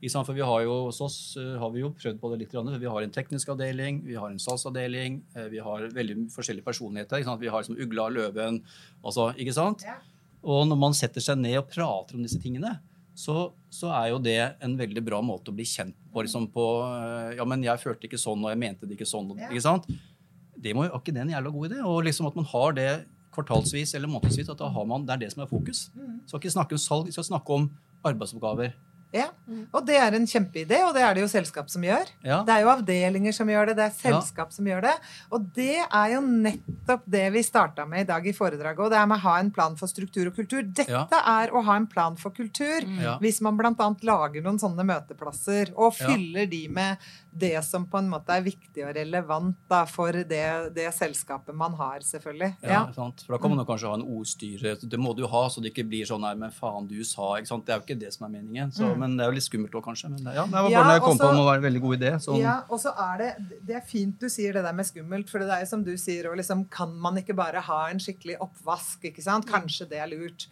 Ikke 0.00 0.14
sant? 0.14 0.30
For 0.30 0.38
vi 0.38 0.46
har 0.48 0.64
jo 0.64 0.78
hos 0.86 1.02
oss 1.04 1.18
eh, 1.36 1.58
har 1.60 1.74
vi 1.74 1.84
jo 1.84 1.92
prøvd 1.92 2.22
på 2.22 2.30
det 2.32 2.40
litt. 2.40 2.54
grann. 2.56 2.72
Vi 2.80 2.88
har 2.94 3.04
en 3.04 3.12
teknisk 3.12 3.52
avdeling, 3.52 4.00
vi 4.08 4.16
har 4.16 4.32
en 4.32 4.40
salgsavdeling, 4.40 5.20
vi 5.52 5.60
har 5.60 5.92
veldig 5.92 6.30
forskjellige 6.32 6.64
personligheter. 6.72 7.20
Ikke 7.20 7.34
sant? 7.34 7.44
Vi 7.44 7.52
har 7.52 7.60
liksom 7.60 7.76
ugla, 7.84 8.08
løven, 8.16 8.62
altså, 9.04 9.28
ikke 9.36 9.56
sant? 9.60 9.84
Ja. 9.84 10.00
Og 10.42 10.64
når 10.66 10.78
man 10.78 10.94
setter 10.98 11.20
seg 11.22 11.38
ned 11.38 11.56
og 11.60 11.68
prater 11.70 12.16
om 12.18 12.22
disse 12.24 12.40
tingene, 12.42 12.78
så, 13.14 13.52
så 13.70 13.90
er 13.92 14.08
jo 14.10 14.18
det 14.18 14.38
en 14.64 14.76
veldig 14.78 15.02
bra 15.04 15.20
måte 15.22 15.52
å 15.52 15.54
bli 15.54 15.64
kjent 15.68 15.94
på. 16.12 16.22
Liksom 16.24 16.48
på 16.54 16.64
eh, 16.86 17.36
ja, 17.36 17.44
men 17.44 17.62
jeg 17.62 17.78
følte 17.82 18.08
ikke 18.08 18.18
sånn, 18.18 18.42
og 18.42 18.50
jeg 18.50 18.58
mente 18.58 18.86
det 18.88 18.96
ikke 18.96 19.06
sånn. 19.10 19.30
og- 19.30 19.38
ikke 19.52 19.62
sant? 19.62 19.86
Det 20.62 20.72
må 20.74 20.86
jo 20.88 20.96
ikke 20.98 21.12
det 21.14 21.22
en 21.22 21.30
jævla 21.34 21.52
god 21.52 21.70
idé. 21.70 21.80
Og 21.84 22.04
liksom 22.04 22.26
at 22.26 22.36
man 22.36 22.44
har 22.46 22.72
det 22.72 22.88
kvartalsvis 23.32 23.94
eller 23.94 24.08
månedsvis, 24.08 24.48
at 24.52 24.58
da 24.58 24.68
har 24.68 24.84
man, 24.86 25.04
det 25.06 25.14
er 25.14 25.20
det 25.26 25.32
som 25.32 25.42
er 25.42 25.46
fokus. 25.50 25.90
Skal 26.26 26.40
ikke 26.40 26.52
snakke 26.56 26.72
om 26.76 26.82
salg, 26.82 27.06
vi 27.06 27.12
skal 27.12 27.24
snakke 27.24 27.50
om 27.54 27.70
arbeidsoppgaver. 28.04 28.72
Ja, 29.12 29.26
Og 29.76 29.84
det 29.84 29.96
er 30.00 30.14
en 30.16 30.24
kjempeidé, 30.26 30.78
og 30.86 30.94
det 30.96 31.02
er 31.04 31.14
det 31.14 31.20
jo 31.20 31.28
selskap 31.28 31.68
som 31.68 31.82
gjør. 31.84 32.08
Ja. 32.24 32.38
Det 32.48 32.54
er 32.54 32.62
jo 32.64 32.70
avdelinger 32.72 33.34
som 33.36 33.46
gjør 33.52 33.66
det, 33.68 33.76
det 33.76 33.84
er 33.84 33.96
selskap 33.98 34.52
som 34.54 34.64
gjør 34.64 34.80
det. 34.86 34.94
Og 35.30 35.44
det 35.54 35.74
er 35.84 36.14
jo 36.14 36.20
nettopp 36.22 37.02
det 37.12 37.26
vi 37.34 37.42
starta 37.44 37.84
med 37.86 38.00
i 38.06 38.08
dag 38.08 38.26
i 38.26 38.32
foredraget, 38.32 38.80
og 38.80 38.90
det 38.90 38.98
er 39.02 39.06
med 39.10 39.18
å 39.18 39.24
ha 39.26 39.34
en 39.42 39.50
plan 39.52 39.76
for 39.76 39.86
struktur 39.92 40.30
og 40.30 40.36
kultur. 40.36 40.62
Dette 40.64 40.88
Ja. 40.90 41.04
er 41.12 41.52
å 41.52 41.62
ha 41.64 41.76
en 41.76 41.86
plan 41.86 42.16
for 42.16 42.30
kultur. 42.30 42.80
Ja. 43.02 43.18
Hvis 43.20 43.40
man 43.44 43.56
bl.a. 43.60 43.72
lager 44.02 44.42
noen 44.42 44.58
sånne 44.58 44.84
møteplasser 44.88 45.74
og 45.76 45.92
Ja. 46.00 46.08
fyller 46.08 46.46
de 46.48 46.68
med 46.68 46.96
det 47.34 47.64
som 47.64 47.86
på 47.88 47.96
en 47.98 48.10
måte 48.12 48.28
er 48.34 48.42
viktig 48.44 48.82
og 48.84 48.94
relevant 48.94 49.56
da, 49.70 49.84
for 49.88 50.12
det, 50.12 50.74
det 50.76 50.88
selskapet 50.92 51.54
man 51.56 51.72
har, 51.78 52.00
selvfølgelig. 52.04 52.50
Ja, 52.62 52.68
Ja. 52.68 52.92
sant? 52.92 53.22
For 53.26 53.32
Da 53.32 53.38
kan 53.40 53.50
man 53.54 53.58
jo 53.58 53.64
kanskje 53.64 53.88
ha 53.88 53.94
en 53.94 54.02
ordstyre. 54.04 54.74
Det 54.88 54.98
må 55.00 55.14
du 55.16 55.26
ha, 55.26 55.48
så 55.48 55.62
det 55.62 55.72
ikke 55.72 55.88
blir 55.88 56.04
sånn 56.04 56.22
her, 56.28 56.34
men 56.36 56.50
faen, 56.50 56.86
du 56.86 57.02
sa 57.04 57.36
ikke 57.40 57.48
sant? 57.48 57.64
Det 57.64 57.72
er 57.72 57.80
jo 57.80 57.86
ikke 57.86 57.98
det 58.00 58.12
som 58.12 58.26
er 58.26 58.34
meningen. 58.40 58.70
Så, 58.72 58.94
Men 58.98 59.16
det 59.16 59.24
er 59.24 59.30
jo 59.32 59.36
litt 59.38 59.48
skummelt 59.48 59.72
òg, 59.72 59.82
kanskje. 59.84 60.10
Men 60.10 60.24
det, 60.24 60.34
ja, 60.34 60.44
det 60.44 60.52
var 60.52 60.62
bare 60.62 60.70
Ja, 60.70 60.82
når 60.84 60.92
jeg 60.92 61.00
kom 61.02 61.16
også- 61.18 61.30
på 61.30 61.36
må 61.36 61.44
være 61.48 61.56
en 61.56 61.66
veldig 61.72 61.80
god 61.80 61.98
idé. 61.98 62.12
Sånn, 62.20 62.40
Ja, 62.40 62.62
og 62.68 62.78
så 62.80 62.92
er 62.98 63.18
det 63.18 63.36
Det 63.66 63.76
er 63.76 63.80
fint 63.86 64.18
du 64.20 64.28
sier 64.28 64.52
det 64.52 64.62
der 64.64 64.72
med 64.72 64.84
skummelt, 64.86 65.28
for 65.30 65.38
det 65.38 65.48
er 65.48 65.60
jo 65.60 65.66
som 65.66 65.82
du 65.84 65.96
sier, 65.96 66.24
òg, 66.24 66.36
liksom 66.36 66.68
kan 66.70 66.92
man 67.00 67.16
ikke 67.16 67.34
bare 67.34 67.60
ha 67.60 67.86
en 67.88 67.98
skikkelig 67.98 68.36
oppvask, 68.40 69.00
ikke 69.04 69.22
sant? 69.22 69.46
Kanskje 69.46 69.88
det 69.88 69.98
er 69.98 70.06
lurt. 70.08 70.46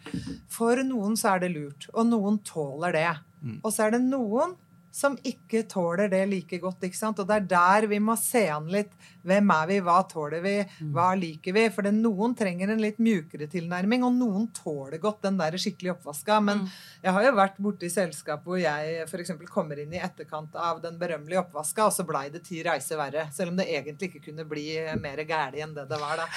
For 0.49 0.75
noen 0.77 1.13
så 1.15 1.35
er 1.35 1.39
det 1.41 1.51
lurt, 1.55 1.87
og 1.93 2.05
noen 2.07 2.39
tåler 2.43 2.91
det. 2.91 3.17
Og 3.63 3.71
så 3.71 3.85
er 3.87 3.91
det 3.91 4.01
noen 4.01 4.55
som 4.91 5.15
ikke 5.23 5.63
tåler 5.71 6.09
det 6.11 6.25
like 6.27 6.57
godt, 6.59 6.83
ikke 6.83 6.97
sant? 6.97 7.19
Og 7.21 7.27
det 7.27 7.37
er 7.39 7.47
der 7.53 7.87
vi 7.91 7.99
må 8.03 8.17
se 8.19 8.43
an 8.51 8.67
litt. 8.71 8.91
Hvem 9.27 9.51
er 9.53 9.67
vi, 9.69 9.77
hva 9.85 9.99
tåler 10.09 10.41
vi, 10.43 10.53
hva 10.91 11.11
liker 11.15 11.55
vi? 11.55 11.63
For 11.71 11.85
det, 11.85 11.93
noen 11.95 12.33
trenger 12.37 12.73
en 12.73 12.81
litt 12.81 12.99
mjukere 13.01 13.47
tilnærming, 13.51 14.03
og 14.03 14.15
noen 14.17 14.49
tåler 14.55 14.99
godt 15.01 15.21
den 15.27 15.37
der 15.39 15.55
skikkelig 15.61 15.93
oppvaska. 15.95 16.39
Men 16.43 16.65
jeg 17.03 17.15
har 17.15 17.27
jo 17.27 17.33
vært 17.37 17.61
borti 17.61 17.91
selskap 17.93 18.43
hvor 18.47 18.59
jeg 18.59 19.05
f.eks. 19.05 19.35
kommer 19.51 19.79
inn 19.79 19.95
i 19.95 20.01
etterkant 20.01 20.57
av 20.59 20.81
den 20.83 20.99
berømmelige 21.01 21.45
oppvaska, 21.45 21.87
og 21.87 21.95
så 21.95 22.07
blei 22.07 22.27
det 22.33 22.43
ti 22.47 22.63
reiser 22.65 22.99
verre. 22.99 23.29
Selv 23.35 23.53
om 23.53 23.61
det 23.61 23.69
egentlig 23.71 24.11
ikke 24.11 24.25
kunne 24.27 24.47
bli 24.49 24.67
mer 25.01 25.23
gæli 25.23 25.63
enn 25.63 25.77
det 25.77 25.87
det 25.91 26.01
var 26.01 26.23
da. 26.23 26.27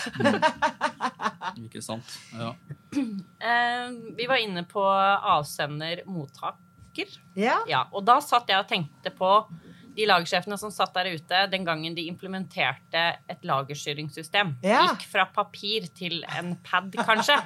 Ikke 1.65 1.83
sant? 1.85 2.19
Ja. 2.39 2.55
Eh, 3.45 3.91
vi 4.17 4.25
var 4.31 4.39
inne 4.41 4.63
på 4.65 4.81
avsender-mottaker. 6.95 7.21
Ja. 7.35 7.63
Ja, 7.69 7.89
og 7.93 8.05
da 8.05 8.21
satt 8.21 8.49
jeg 8.49 8.59
og 8.59 8.69
tenkte 8.69 9.11
på 9.15 9.49
de 9.95 10.07
lagersjefene 10.07 10.59
som 10.59 10.73
satt 10.75 10.95
der 10.95 11.15
ute 11.15 11.47
den 11.53 11.65
gangen 11.65 11.95
de 11.95 12.09
implementerte 12.09 13.17
et 13.29 13.45
lagerstyringssystem. 13.45 14.57
Ja. 14.63 14.89
Gikk 14.91 15.07
fra 15.11 15.27
papir 15.27 15.87
til 15.95 16.25
en 16.37 16.57
pad, 16.63 16.95
kanskje. 16.99 17.37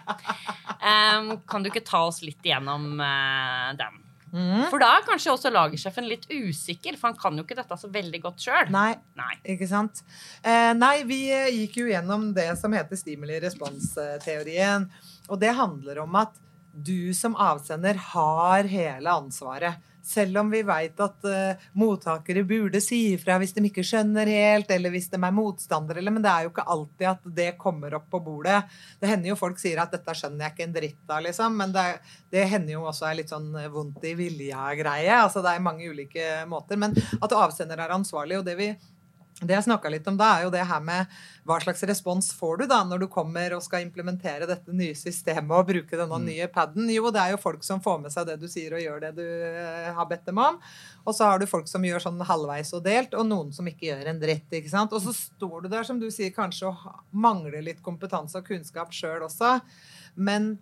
um, 0.81 1.39
kan 1.49 1.63
du 1.63 1.69
ikke 1.69 1.85
ta 1.85 2.07
oss 2.07 2.23
litt 2.23 2.41
igjennom 2.45 3.01
uh, 3.01 3.75
den? 3.77 4.05
Mm. 4.29 4.67
For 4.69 4.81
da 4.81 4.91
er 4.97 5.05
kanskje 5.09 5.33
også 5.33 5.53
lagersjefen 5.53 6.09
litt 6.09 6.27
usikker, 6.29 6.97
for 6.97 7.11
han 7.11 7.21
kan 7.21 7.37
jo 7.37 7.45
ikke 7.47 7.57
dette 7.57 7.77
så 7.81 7.89
veldig 7.93 8.21
godt 8.25 8.45
sjøl. 8.45 8.73
Nei, 8.73 8.97
Nei. 9.17 9.35
ikke 9.55 9.69
sant? 9.69 10.03
Uh, 10.45 10.73
nei, 10.77 11.03
vi 11.09 11.23
eh, 11.33 11.53
gikk 11.63 11.81
jo 11.83 11.89
gjennom 11.89 12.31
det 12.37 12.51
som 12.61 12.73
heter 12.77 12.97
stimuli-respons-teorien. 13.01 14.89
Og 15.29 15.41
det 15.41 15.53
handler 15.57 16.05
om 16.05 16.21
at 16.21 16.37
du 16.85 17.15
som 17.15 17.37
avsender 17.37 17.99
har 18.13 18.69
hele 18.71 19.11
ansvaret. 19.11 19.85
Selv 20.09 20.39
om 20.41 20.49
vi 20.49 20.63
veit 20.65 21.01
at 21.05 21.27
uh, 21.29 21.65
mottakere 21.77 22.41
burde 22.49 22.81
si 22.81 23.11
ifra 23.13 23.37
hvis 23.41 23.53
de 23.53 23.67
ikke 23.69 23.85
skjønner 23.85 24.31
helt, 24.33 24.71
eller 24.73 24.95
hvis 24.95 25.11
de 25.13 25.19
er 25.21 25.35
motstandere, 25.37 26.01
eller, 26.01 26.15
men 26.15 26.25
det 26.25 26.33
er 26.33 26.47
jo 26.47 26.53
ikke 26.55 26.65
alltid 26.75 27.09
at 27.11 27.27
det 27.37 27.49
kommer 27.61 27.99
opp 27.99 28.07
på 28.15 28.23
bordet. 28.25 28.63
Det 29.03 29.11
hender 29.11 29.35
jo 29.35 29.37
folk 29.37 29.61
sier 29.61 29.83
at 29.83 29.93
'dette 29.93 30.15
skjønner 30.17 30.47
jeg 30.47 30.57
ikke 30.57 30.69
en 30.69 30.77
dritt 30.79 31.13
av', 31.13 31.25
liksom, 31.29 31.59
men 31.61 31.75
det, 31.77 31.87
det 32.33 32.47
hender 32.49 32.79
jo 32.79 32.87
også 32.89 33.11
er 33.11 33.19
litt 33.21 33.35
sånn 33.35 33.51
vondt 33.75 34.07
i 34.09 34.15
vilja-greie. 34.17 35.13
Altså 35.19 35.45
det 35.45 35.53
er 35.53 35.67
mange 35.67 35.91
ulike 35.91 36.31
måter. 36.49 36.81
Men 36.81 36.97
at 36.97 37.37
avsender 37.37 37.77
er 37.77 37.93
ansvarlig, 37.99 38.41
og 38.41 38.49
det 38.49 38.57
vi 38.57 38.73
det 39.39 39.55
jeg 39.55 39.69
snakka 39.69 39.91
litt 39.93 40.07
om 40.11 40.17
da, 40.19 40.33
er 40.35 40.47
jo 40.49 40.51
det 40.51 40.65
her 40.67 40.81
med 40.83 41.19
hva 41.47 41.61
slags 41.63 41.85
respons 41.87 42.33
får 42.35 42.57
du 42.59 42.65
da 42.73 42.81
når 42.83 43.05
du 43.05 43.07
kommer 43.13 43.53
og 43.55 43.63
skal 43.63 43.85
implementere 43.85 44.49
dette 44.51 44.75
nye 44.75 44.97
systemet 44.99 45.53
og 45.55 45.69
bruke 45.69 46.01
denne 46.01 46.19
nye 46.25 46.49
paden? 46.51 46.89
Jo, 46.91 47.13
det 47.15 47.23
er 47.23 47.37
jo 47.37 47.41
folk 47.41 47.63
som 47.67 47.83
får 47.85 48.01
med 48.03 48.15
seg 48.15 48.27
det 48.27 48.35
du 48.43 48.49
sier 48.51 48.75
og 48.75 48.83
gjør 48.83 49.05
det 49.05 49.13
du 49.21 49.23
eh, 49.23 49.93
har 49.95 50.09
bedt 50.11 50.27
dem 50.27 50.41
om. 50.43 50.59
Og 51.07 51.15
så 51.15 51.31
har 51.31 51.39
du 51.39 51.47
folk 51.47 51.71
som 51.71 51.87
gjør 51.87 52.03
sånn 52.03 52.19
halvveis 52.27 52.75
og 52.75 52.83
delt, 52.89 53.15
og 53.15 53.29
noen 53.31 53.55
som 53.55 53.69
ikke 53.71 53.93
gjør 53.93 54.11
en 54.11 54.19
dritt. 54.25 54.49
ikke 54.51 54.73
sant? 54.73 54.97
Og 54.97 55.07
så 55.07 55.15
står 55.15 55.63
du 55.65 55.71
der, 55.71 55.87
som 55.87 56.03
du 56.03 56.09
sier, 56.11 56.35
kanskje 56.35 56.73
og 56.73 56.89
mangler 57.15 57.63
litt 57.63 57.85
kompetanse 57.87 58.43
og 58.43 58.51
kunnskap 58.51 58.91
sjøl 58.97 59.23
også. 59.29 59.61
Men 60.19 60.57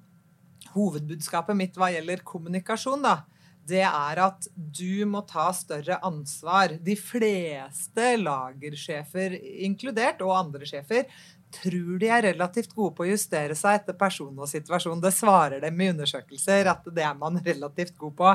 hovedbudskapet 0.75 1.57
mitt 1.57 1.81
hva 1.81 1.89
gjelder 1.95 2.21
kommunikasjon, 2.29 3.09
da, 3.09 3.23
det 3.67 3.83
er 3.83 4.21
at 4.23 4.47
du 4.55 5.07
må 5.11 5.23
ta 5.27 5.49
større 5.57 5.99
ansvar. 6.07 6.77
De 6.83 6.95
fleste 6.99 8.13
lagersjefer 8.21 9.37
inkludert, 9.67 10.23
og 10.23 10.37
andre 10.39 10.69
sjefer, 10.69 11.09
tror 11.57 11.99
de 12.01 12.11
er 12.13 12.25
relativt 12.31 12.75
gode 12.77 12.95
på 12.97 13.05
å 13.05 13.09
justere 13.11 13.57
seg 13.59 13.81
etter 13.81 13.97
person 13.99 14.35
og 14.39 14.49
situasjon. 14.51 15.01
Det 15.03 15.13
svarer 15.15 15.63
dem 15.65 15.81
i 15.81 15.91
undersøkelser 15.93 16.71
at 16.71 16.87
det 16.95 17.05
er 17.07 17.17
man 17.19 17.41
relativt 17.45 17.97
god 18.01 18.15
på. 18.19 18.35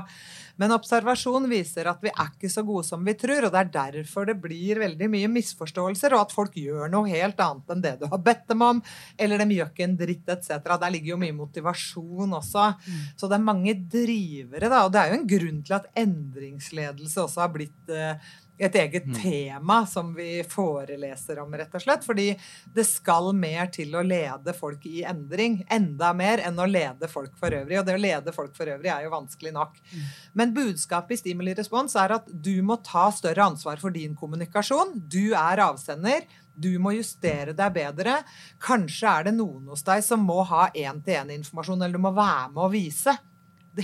Men 0.61 0.75
observasjon 0.75 1.47
viser 1.49 1.89
at 1.89 2.03
vi 2.03 2.11
er 2.11 2.29
ikke 2.33 2.51
så 2.51 2.63
gode 2.67 2.85
som 2.87 3.03
vi 3.05 3.15
tror, 3.17 3.47
og 3.47 3.53
det 3.53 3.63
er 3.63 3.71
derfor 3.77 4.27
det 4.29 4.37
blir 4.41 4.81
veldig 4.83 5.09
mye 5.13 5.31
misforståelser, 5.31 6.15
og 6.15 6.27
at 6.27 6.35
folk 6.35 6.57
gjør 6.59 6.91
noe 6.91 7.09
helt 7.09 7.39
annet 7.41 7.73
enn 7.73 7.83
det 7.85 7.95
du 8.01 8.07
har 8.11 8.21
bedt 8.21 8.45
dem 8.51 8.65
om, 8.65 8.83
eller 9.17 9.41
de 9.41 9.57
gjør 9.57 9.71
ikke 9.73 9.87
en 9.87 9.97
dritt, 9.99 10.27
etc. 10.35 10.53
Der 10.71 10.93
ligger 10.93 11.15
jo 11.15 11.21
mye 11.23 11.37
motivasjon 11.37 12.37
også. 12.41 12.67
Mm. 12.85 13.01
Så 13.17 13.31
det 13.31 13.39
er 13.39 13.49
mange 13.49 13.75
drivere, 13.97 14.69
da. 14.69 14.85
Og 14.85 14.93
det 14.93 15.01
er 15.01 15.11
jo 15.11 15.19
en 15.21 15.27
grunn 15.35 15.65
til 15.65 15.77
at 15.79 15.89
endringsledelse 16.01 17.25
også 17.25 17.45
har 17.45 17.53
blitt 17.55 17.93
eh, 17.93 18.31
et 18.61 18.75
eget 18.75 19.07
mm. 19.09 19.15
tema 19.21 19.85
som 19.89 20.13
vi 20.15 20.43
foreleser 20.47 21.39
om, 21.41 21.53
rett 21.57 21.73
og 21.75 21.83
slett. 21.83 22.05
Fordi 22.05 22.27
det 22.73 22.85
skal 22.87 23.31
mer 23.37 23.71
til 23.73 23.95
å 23.97 24.03
lede 24.05 24.53
folk 24.57 24.85
i 24.89 25.01
endring. 25.07 25.61
Enda 25.71 26.11
mer 26.17 26.43
enn 26.45 26.59
å 26.61 26.67
lede 26.69 27.09
folk 27.11 27.33
for 27.39 27.53
øvrig. 27.57 27.79
Og 27.79 27.87
det 27.87 27.97
å 27.97 28.03
lede 28.03 28.35
folk 28.35 28.53
for 28.57 28.69
øvrig 28.71 28.91
er 28.93 29.07
jo 29.07 29.15
vanskelig 29.15 29.55
nok. 29.55 29.79
Mm. 29.91 30.05
Men 30.37 30.53
budskapet 30.57 31.17
i 31.17 31.21
Stimuli 31.23 31.55
Respons 31.57 31.97
er 31.99 32.17
at 32.19 32.29
du 32.31 32.53
må 32.65 32.77
ta 32.85 33.09
større 33.15 33.49
ansvar 33.51 33.81
for 33.81 33.93
din 33.95 34.15
kommunikasjon. 34.17 34.93
Du 35.09 35.33
er 35.33 35.63
avsender. 35.65 36.27
Du 36.61 36.71
må 36.83 36.93
justere 36.97 37.55
deg 37.57 37.73
bedre. 37.73 38.19
Kanskje 38.61 39.09
er 39.09 39.29
det 39.29 39.35
noen 39.37 39.71
hos 39.71 39.85
deg 39.87 40.03
som 40.05 40.23
må 40.27 40.41
ha 40.49 40.67
én-til-én-informasjon, 40.69 41.81
eller 41.81 41.97
du 41.97 42.03
må 42.03 42.13
være 42.13 42.51
med 42.53 42.65
å 42.65 42.71
vise 42.73 43.15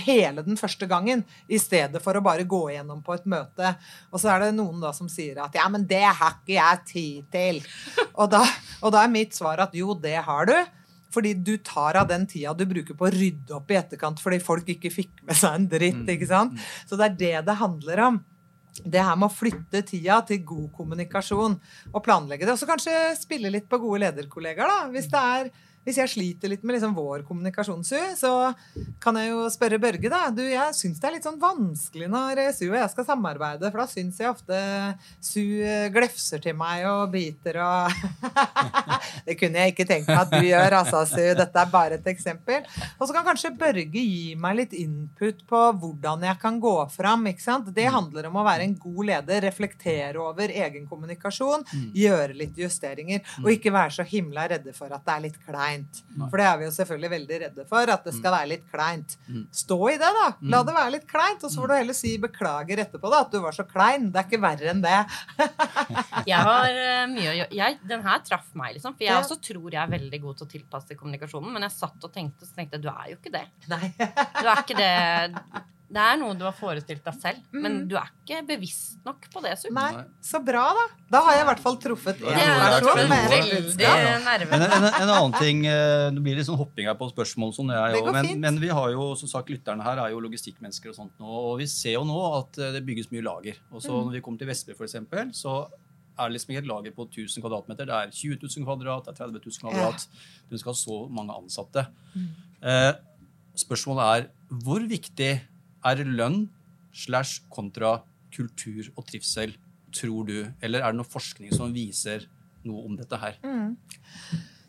hele 0.04 0.42
den 0.44 0.58
første 0.60 0.88
gangen, 0.90 1.24
i 1.48 1.58
stedet 1.60 2.02
for 2.04 2.16
å 2.18 2.24
bare 2.24 2.46
gå 2.48 2.62
gjennom 2.74 3.00
på 3.04 3.14
et 3.16 3.28
møte. 3.28 3.74
Og 4.12 4.20
så 4.20 4.34
er 4.34 4.46
det 4.46 4.56
noen 4.58 4.80
da 4.82 4.92
som 4.92 5.08
sier 5.08 5.40
at 5.44 5.54
'ja, 5.54 5.68
men 5.68 5.86
det 5.86 6.04
har 6.04 6.38
ikke 6.38 6.58
jeg 6.58 6.84
tid 6.86 7.24
til'. 7.32 7.62
Og 8.14 8.30
da, 8.30 8.44
og 8.82 8.92
da 8.92 9.04
er 9.04 9.08
mitt 9.08 9.34
svar 9.34 9.60
at 9.60 9.74
jo, 9.74 9.94
det 9.94 10.16
har 10.16 10.46
du. 10.46 10.56
Fordi 11.10 11.34
du 11.34 11.56
tar 11.64 11.96
av 11.96 12.08
den 12.08 12.26
tida 12.28 12.52
du 12.54 12.66
bruker 12.68 12.94
på 12.94 13.06
å 13.08 13.12
rydde 13.12 13.54
opp 13.56 13.70
i 13.70 13.78
etterkant 13.80 14.20
fordi 14.20 14.40
folk 14.44 14.66
ikke 14.68 14.92
fikk 14.92 15.22
med 15.24 15.36
seg 15.40 15.54
en 15.54 15.68
dritt. 15.68 16.02
Mm. 16.02 16.10
ikke 16.16 16.28
sant? 16.28 16.58
Så 16.86 16.96
det 17.00 17.06
er 17.06 17.16
det 17.22 17.46
det 17.46 17.60
handler 17.62 18.04
om. 18.04 18.24
Det 18.78 19.02
her 19.02 19.16
med 19.16 19.30
å 19.30 19.34
flytte 19.34 19.80
tida 19.82 20.20
til 20.28 20.44
god 20.46 20.68
kommunikasjon 20.76 21.56
og 21.92 22.04
planlegge 22.04 22.44
det. 22.44 22.52
Og 22.52 22.60
så 22.60 22.68
kanskje 22.68 23.16
spille 23.18 23.50
litt 23.50 23.66
på 23.70 23.80
gode 23.80 24.04
lederkollegaer, 24.04 24.68
da. 24.68 24.92
Hvis 24.92 25.08
det 25.10 25.22
er 25.22 25.50
hvis 25.88 26.00
jeg 26.02 26.12
sliter 26.12 26.52
litt 26.52 26.64
med 26.66 26.76
liksom 26.76 26.94
vår 26.96 27.24
kommunikasjons 27.28 27.94
så 28.18 28.32
kan 29.00 29.16
jeg 29.16 29.30
jo 29.32 29.46
spørre 29.52 29.78
Børge, 29.80 30.10
da. 30.12 30.26
Du, 30.34 30.42
jeg 30.44 30.74
syns 30.76 30.98
det 31.00 31.08
er 31.08 31.14
litt 31.16 31.26
sånn 31.26 31.40
vanskelig 31.40 32.10
når 32.12 32.42
Su 32.52 32.66
og 32.68 32.76
jeg 32.76 32.92
skal 32.92 33.06
samarbeide, 33.08 33.70
for 33.70 33.80
da 33.80 33.86
syns 33.88 34.18
jeg 34.20 34.28
ofte 34.30 34.58
Su 35.24 35.42
glefser 35.94 36.42
til 36.44 36.56
meg 36.58 36.84
og 36.90 37.08
biter 37.14 37.60
og 37.64 37.94
Det 39.28 39.36
kunne 39.38 39.62
jeg 39.62 39.74
ikke 39.74 39.86
tenkt 39.88 40.10
meg 40.10 40.20
at 40.20 40.32
du 40.32 40.44
gjør, 40.44 40.76
altså, 40.82 41.02
Su. 41.08 41.22
Dette 41.38 41.62
er 41.62 41.72
bare 41.72 41.98
et 41.98 42.06
eksempel. 42.10 42.64
Og 42.98 43.08
så 43.08 43.14
kan 43.14 43.26
kanskje 43.26 43.52
Børge 43.58 44.02
gi 44.02 44.34
meg 44.40 44.58
litt 44.62 44.74
input 44.76 45.42
på 45.48 45.62
hvordan 45.80 46.24
jeg 46.28 46.40
kan 46.42 46.58
gå 46.62 46.74
fram. 46.92 47.26
ikke 47.30 47.44
sant? 47.44 47.70
Det 47.74 47.88
handler 47.92 48.28
om 48.28 48.38
å 48.40 48.46
være 48.46 48.66
en 48.68 48.76
god 48.80 49.02
leder, 49.10 49.44
reflektere 49.48 50.20
over 50.22 50.52
egen 50.52 50.86
kommunikasjon, 50.90 51.64
mm. 51.68 51.88
gjøre 51.96 52.38
litt 52.38 52.58
justeringer, 52.58 53.24
og 53.42 53.50
ikke 53.52 53.74
være 53.74 53.98
så 53.98 54.06
himla 54.08 54.48
redde 54.52 54.74
for 54.76 54.92
at 54.94 55.04
det 55.06 55.14
er 55.14 55.24
litt 55.28 55.38
kleint 55.44 55.77
kleint. 55.78 56.00
For 56.28 56.40
det 56.40 56.46
er 56.46 56.58
vi 56.58 56.66
jo 56.66 56.72
selvfølgelig 56.74 57.10
veldig 57.12 57.38
redde 57.44 57.64
for, 57.68 57.92
at 57.92 58.04
det 58.06 58.14
skal 58.16 58.32
mm. 58.32 58.36
være 58.36 58.50
litt 58.52 58.66
kleint. 58.72 59.16
Mm. 59.28 59.44
Stå 59.60 59.78
i 59.92 59.96
det, 60.00 60.10
da. 60.18 60.26
La 60.42 60.60
mm. 60.60 60.66
det 60.66 60.74
være 60.78 60.94
litt 60.96 61.06
kleint, 61.10 61.44
og 61.44 61.52
så 61.52 61.62
får 61.62 61.70
du 61.70 61.74
heller 61.76 61.98
si 61.98 62.14
beklager 62.22 62.82
etterpå, 62.84 63.12
da, 63.12 63.22
at 63.24 63.32
du 63.32 63.40
var 63.44 63.56
så 63.56 63.66
klein. 63.68 64.10
Det 64.12 64.22
er 64.22 64.28
ikke 64.28 64.42
verre 64.42 64.72
enn 64.72 64.84
det. 64.84 64.98
jeg 66.32 66.42
har 66.50 66.82
uh, 66.82 67.06
mye 67.14 67.30
å 67.30 67.36
gjøre. 67.38 67.72
Den 67.88 68.04
her 68.06 68.22
traff 68.26 68.52
meg, 68.58 68.76
liksom. 68.76 68.98
For 68.98 69.06
jeg 69.06 69.14
ja. 69.14 69.22
også 69.22 69.38
tror 69.50 69.70
jeg 69.70 69.82
er 69.82 69.96
veldig 69.96 70.22
god 70.26 70.40
til 70.40 70.48
å 70.48 70.52
tilpasse 70.56 70.98
kommunikasjonen, 70.98 71.54
men 71.54 71.68
jeg 71.68 71.76
satt 71.78 72.08
og 72.10 72.14
tenkte, 72.14 72.48
så 72.48 72.58
tenkte 72.58 72.78
jeg 72.78 72.86
du 72.86 72.92
er 72.92 73.14
jo 73.14 73.18
ikke 73.20 73.34
det. 73.34 73.46
Nei. 73.70 73.92
du 73.98 74.46
er 74.46 74.64
ikke 74.64 74.78
det 74.78 74.94
det 75.88 76.02
er 76.04 76.18
noe 76.20 76.34
du 76.36 76.42
har 76.44 76.52
forestilt 76.52 77.00
deg 77.00 77.16
selv, 77.16 77.44
mm. 77.48 77.58
men 77.64 77.76
du 77.88 77.94
er 77.96 78.10
ikke 78.12 78.42
bevisst 78.50 78.98
nok 79.06 79.24
på 79.32 79.40
det. 79.40 79.54
Super. 79.56 79.74
Nei, 79.78 80.02
Så 80.24 80.40
bra, 80.44 80.66
da. 80.76 80.84
Da 81.14 81.22
har 81.24 81.38
jeg 81.38 81.44
i 81.44 81.48
hvert 81.48 81.62
fall 81.64 81.78
truffet 81.80 82.20
én 82.20 82.36
person 82.36 83.00
en, 83.00 83.14
en, 84.52 84.86
en, 84.90 85.12
annen 85.14 85.36
ting 85.38 85.62
eh, 85.64 86.10
Det 86.12 86.20
blir 86.20 86.36
litt 86.36 86.44
sånn 86.44 86.60
hopping 86.60 86.90
her 86.90 86.98
på 87.00 87.08
spørsmål, 87.08 87.54
sånn 87.56 87.72
jeg, 87.72 88.04
men, 88.12 88.30
men, 88.44 88.60
vi 88.60 88.68
har 88.68 88.92
jo, 88.92 89.10
som 89.16 89.32
sagt, 89.32 89.48
lytterne 89.52 89.86
her 89.86 90.04
er 90.04 90.12
jo 90.12 90.20
logistikkmennesker 90.26 90.92
og 90.92 91.00
sånt 91.00 91.24
nå, 91.24 91.40
og 91.48 91.56
vi 91.62 91.70
ser 91.72 91.96
jo 91.96 92.04
nå 92.08 92.20
at 92.42 92.60
eh, 92.60 92.76
det 92.76 92.84
bygges 92.84 93.08
mye 93.14 93.24
lager. 93.24 93.60
Og 93.72 93.80
så 93.80 93.94
mm. 93.94 94.00
når 94.04 94.18
vi 94.18 94.24
kommer 94.28 94.44
til 94.44 94.52
Vestby, 94.52 94.76
f.eks., 94.76 94.98
så 95.40 95.58
er 96.18 96.28
det 96.28 96.36
liksom 96.36 96.52
ikke 96.52 96.66
et 96.66 96.72
lager 96.76 96.98
på 96.98 97.06
1000 97.08 97.44
kvadratmeter. 97.44 97.88
Det 97.88 97.96
er 97.96 98.12
20 98.12 98.42
000 98.44 98.68
kvadrat, 98.68 99.06
det 99.06 99.14
er 99.14 99.20
30 99.24 99.44
000 99.46 99.60
kvadrat. 99.62 100.08
Du 100.50 100.58
skal 100.58 100.74
ha 100.74 100.80
så 100.84 101.04
mange 101.14 101.36
ansatte. 101.38 101.88
Mm. 102.12 102.32
Eh, 102.60 102.90
spørsmålet 103.58 104.10
er 104.10 104.28
hvor 104.66 104.84
viktig 104.90 105.32
er 105.86 106.04
lønn 106.04 106.46
slash 106.94 107.44
kontra 107.52 107.98
kultur 108.34 108.90
og 108.96 109.06
trivsel, 109.08 109.54
tror 109.94 110.28
du? 110.28 110.38
Eller 110.60 110.82
er 110.82 110.92
det 110.92 111.00
noe 111.00 111.08
forskning 111.08 111.54
som 111.54 111.72
viser 111.74 112.26
noe 112.66 112.84
om 112.86 112.96
dette 112.98 113.18
her? 113.20 113.38
Mm. 113.44 113.76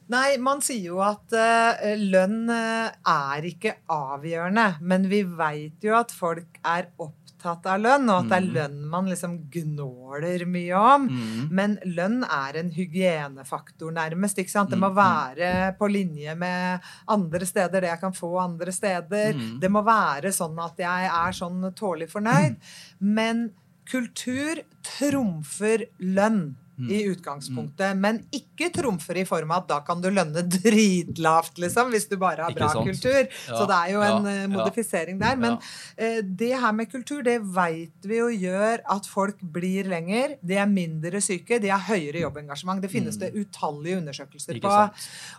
Nei, 0.09 0.39
man 0.41 0.61
sier 0.65 0.87
jo 0.89 1.01
at 1.05 1.35
uh, 1.37 1.83
lønn 2.01 2.49
uh, 2.49 2.89
er 2.89 3.45
ikke 3.45 3.75
avgjørende. 3.93 4.79
Men 4.81 5.05
vi 5.11 5.21
veit 5.21 5.85
jo 5.85 5.93
at 5.99 6.13
folk 6.15 6.57
er 6.65 6.89
opptatt 6.97 7.28
opptatt 7.39 7.67
av 7.71 7.79
lønn, 7.79 8.09
og 8.11 8.25
at 8.25 8.29
det 8.29 8.37
er 8.37 8.45
mm. 8.45 8.53
lønn 8.55 8.79
man 8.91 9.07
liksom 9.09 9.35
gnåler 9.51 10.43
mye 10.49 10.75
om. 10.75 11.07
Mm. 11.07 11.47
Men 11.55 11.77
lønn 11.87 12.23
er 12.23 12.59
en 12.59 12.71
hygienefaktor, 12.75 13.91
nærmest. 13.95 14.39
ikke 14.39 14.51
sant? 14.51 14.69
Det 14.69 14.79
må 14.79 14.91
mm. 14.91 14.97
være 14.99 15.51
på 15.79 15.87
linje 15.87 16.35
med 16.35 16.85
andre 17.07 17.45
steder, 17.45 17.81
det 17.81 17.93
jeg 17.93 18.03
kan 18.03 18.15
få 18.15 18.33
andre 18.43 18.75
steder. 18.75 19.33
Mm. 19.35 19.59
Det 19.61 19.71
må 19.71 19.83
være 19.87 20.33
sånn 20.35 20.59
at 20.59 20.79
jeg 20.83 21.11
er 21.13 21.39
sånn 21.39 21.71
tålelig 21.75 22.11
fornøyd. 22.11 22.59
Men 23.19 23.49
kultur 23.89 24.59
trumfer 24.85 25.87
lønn 26.03 26.57
i 26.87 27.03
mm. 27.03 27.11
utgangspunktet, 27.11 27.91
mm. 27.95 27.99
men 27.99 28.19
ikke 28.35 28.69
trumfer 28.75 29.19
i 29.19 29.25
form 29.27 29.51
av 29.51 29.63
at 29.63 29.69
da 29.71 29.79
kan 29.87 29.99
du 30.03 30.07
lønne 30.13 30.43
dritlavt, 30.47 31.59
liksom, 31.59 31.91
hvis 31.93 32.07
du 32.11 32.15
bare 32.21 32.47
har 32.47 32.55
bra 32.55 32.69
kultur. 32.77 33.25
Ja, 33.27 33.57
så 33.57 33.65
det 33.69 33.79
er 33.79 33.93
jo 33.93 34.03
en 34.05 34.29
uh, 34.29 34.45
modifisering 34.53 35.19
der. 35.19 35.35
Men 35.39 35.57
uh, 35.59 36.21
det 36.23 36.53
her 36.55 36.75
med 36.75 36.91
kultur, 36.91 37.21
det 37.25 37.39
veit 37.43 38.07
vi 38.07 38.21
jo 38.21 38.29
gjør 38.31 38.85
at 38.95 39.09
folk 39.09 39.41
blir 39.41 39.89
lenger. 39.91 40.37
De 40.45 40.59
er 40.59 40.71
mindre 40.71 41.21
syke, 41.23 41.59
de 41.59 41.73
har 41.73 41.83
høyere 41.89 42.23
jobbengasjement. 42.23 42.81
Det 42.83 42.91
finnes 42.93 43.19
mm. 43.19 43.25
det 43.25 43.43
utallige 43.43 43.99
undersøkelser 43.99 44.63
på. 44.63 44.75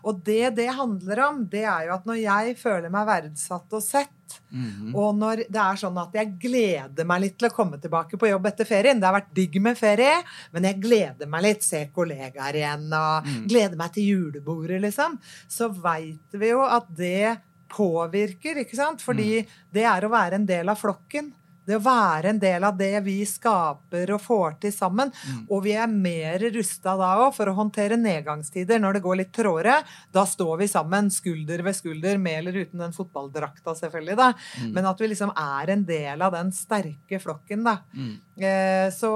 Og 0.05 0.24
det 0.26 0.55
det 0.59 0.70
handler 0.76 1.24
om, 1.31 1.44
det 1.50 1.64
er 1.64 1.88
jo 1.88 1.96
at 1.96 2.09
når 2.09 2.20
jeg 2.20 2.57
føler 2.61 2.92
meg 2.92 3.09
verdsatt 3.09 3.76
og 3.76 3.85
sett, 3.85 4.12
Mm 4.51 4.71
-hmm. 4.71 4.95
Og 4.95 5.14
når 5.16 5.45
det 5.49 5.61
er 5.61 5.77
sånn 5.81 5.99
at 5.99 6.14
jeg 6.14 6.35
gleder 6.40 7.05
meg 7.05 7.21
litt 7.21 7.38
til 7.38 7.49
å 7.49 7.55
komme 7.55 7.79
tilbake 7.79 8.16
på 8.16 8.29
jobb 8.29 8.47
etter 8.47 8.64
ferien 8.64 9.01
Det 9.01 9.07
har 9.07 9.14
vært 9.14 9.35
digg 9.35 9.61
med 9.62 9.79
ferie, 9.79 10.23
men 10.53 10.64
jeg 10.64 10.81
gleder 10.81 11.27
meg 11.27 11.43
litt. 11.43 11.62
Se 11.62 11.87
kollegaer 11.95 12.55
igjen 12.55 12.93
og 12.93 13.27
mm. 13.27 13.49
gleder 13.49 13.77
meg 13.77 13.93
til 13.93 14.05
julebordet, 14.05 14.81
liksom. 14.81 15.19
Så 15.49 15.69
veit 15.69 16.33
vi 16.33 16.49
jo 16.49 16.62
at 16.64 16.87
det 16.88 17.40
påvirker, 17.69 18.59
ikke 18.64 18.77
sant? 18.77 19.03
Fordi 19.03 19.40
mm. 19.40 19.47
det 19.73 19.85
er 19.85 20.05
å 20.05 20.12
være 20.12 20.40
en 20.40 20.47
del 20.47 20.69
av 20.69 20.79
flokken. 20.81 21.33
Det 21.71 21.79
å 21.79 21.85
være 21.85 22.33
en 22.35 22.41
del 22.43 22.67
av 22.67 22.79
det 22.79 22.93
vi 23.07 23.21
skaper 23.29 24.11
og 24.17 24.23
får 24.25 24.57
til 24.65 24.75
sammen. 24.75 25.13
Mm. 25.15 25.43
Og 25.49 25.65
vi 25.67 25.77
er 25.79 25.91
mer 25.91 26.43
rusta 26.57 26.97
da 26.99 27.13
òg 27.23 27.35
for 27.37 27.51
å 27.51 27.57
håndtere 27.57 27.99
nedgangstider 28.01 28.83
når 28.83 28.99
det 28.99 29.05
går 29.05 29.21
litt 29.23 29.33
tråere. 29.37 29.81
Da 30.13 30.25
står 30.27 30.65
vi 30.65 30.71
sammen, 30.71 31.13
skulder 31.15 31.63
ved 31.67 31.79
skulder, 31.79 32.19
med 32.19 32.41
eller 32.41 32.59
uten 32.65 32.83
den 32.83 32.97
fotballdrakta, 32.97 33.77
selvfølgelig. 33.79 34.17
da. 34.19 34.33
Mm. 34.61 34.73
Men 34.75 34.91
at 34.91 35.01
vi 35.01 35.11
liksom 35.13 35.33
er 35.37 35.75
en 35.77 35.87
del 35.87 36.27
av 36.27 36.35
den 36.35 36.51
sterke 36.57 37.21
flokken, 37.23 37.65
da. 37.67 37.79
Mm. 37.95 38.17
Eh, 38.41 38.89
så 38.95 39.13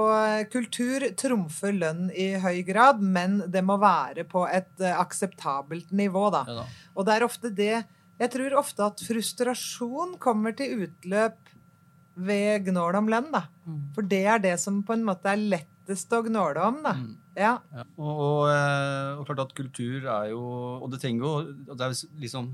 kultur 0.53 1.07
trumfer 1.17 1.73
lønn 1.75 2.07
i 2.13 2.35
høy 2.41 2.61
grad, 2.67 3.01
men 3.01 3.41
det 3.51 3.63
må 3.65 3.79
være 3.81 4.27
på 4.29 4.45
et 4.47 4.71
eh, 4.81 4.95
akseptabelt 4.95 5.91
nivå, 5.95 6.29
da. 6.33 6.45
Ja, 6.47 6.63
da. 6.63 6.67
Og 6.95 7.07
det 7.07 7.15
er 7.15 7.27
ofte 7.27 7.51
det 7.51 7.75
Jeg 8.15 8.31
tror 8.31 8.53
ofte 8.61 8.85
at 8.85 9.01
frustrasjon 9.03 10.13
kommer 10.23 10.53
til 10.55 10.85
utløp 10.85 11.49
ved 12.15 12.67
gnål 12.69 12.99
om 13.01 13.09
lønn, 13.11 13.31
da. 13.33 13.45
Mm. 13.67 13.79
For 13.95 14.07
det 14.07 14.23
er 14.31 14.41
det 14.43 14.55
som 14.61 14.81
på 14.85 14.95
en 14.95 15.05
måte 15.07 15.31
er 15.31 15.41
lettest 15.41 16.13
å 16.15 16.21
gnåle 16.25 16.63
om, 16.63 16.81
da. 16.85 16.95
Mm. 16.99 17.13
Ja. 17.35 17.55
ja. 17.75 17.83
Og, 17.99 18.13
og, 18.13 18.41
eh, 18.53 19.09
og, 19.17 19.25
klart 19.27 19.43
at 19.43 19.57
kultur 19.57 20.05
er 20.07 20.29
jo 20.31 20.39
Og 20.79 20.85
det 20.93 21.01
trenger 21.01 21.25
jo 21.25 21.31
det 21.67 21.83
er 21.83 21.97
liksom 22.21 22.45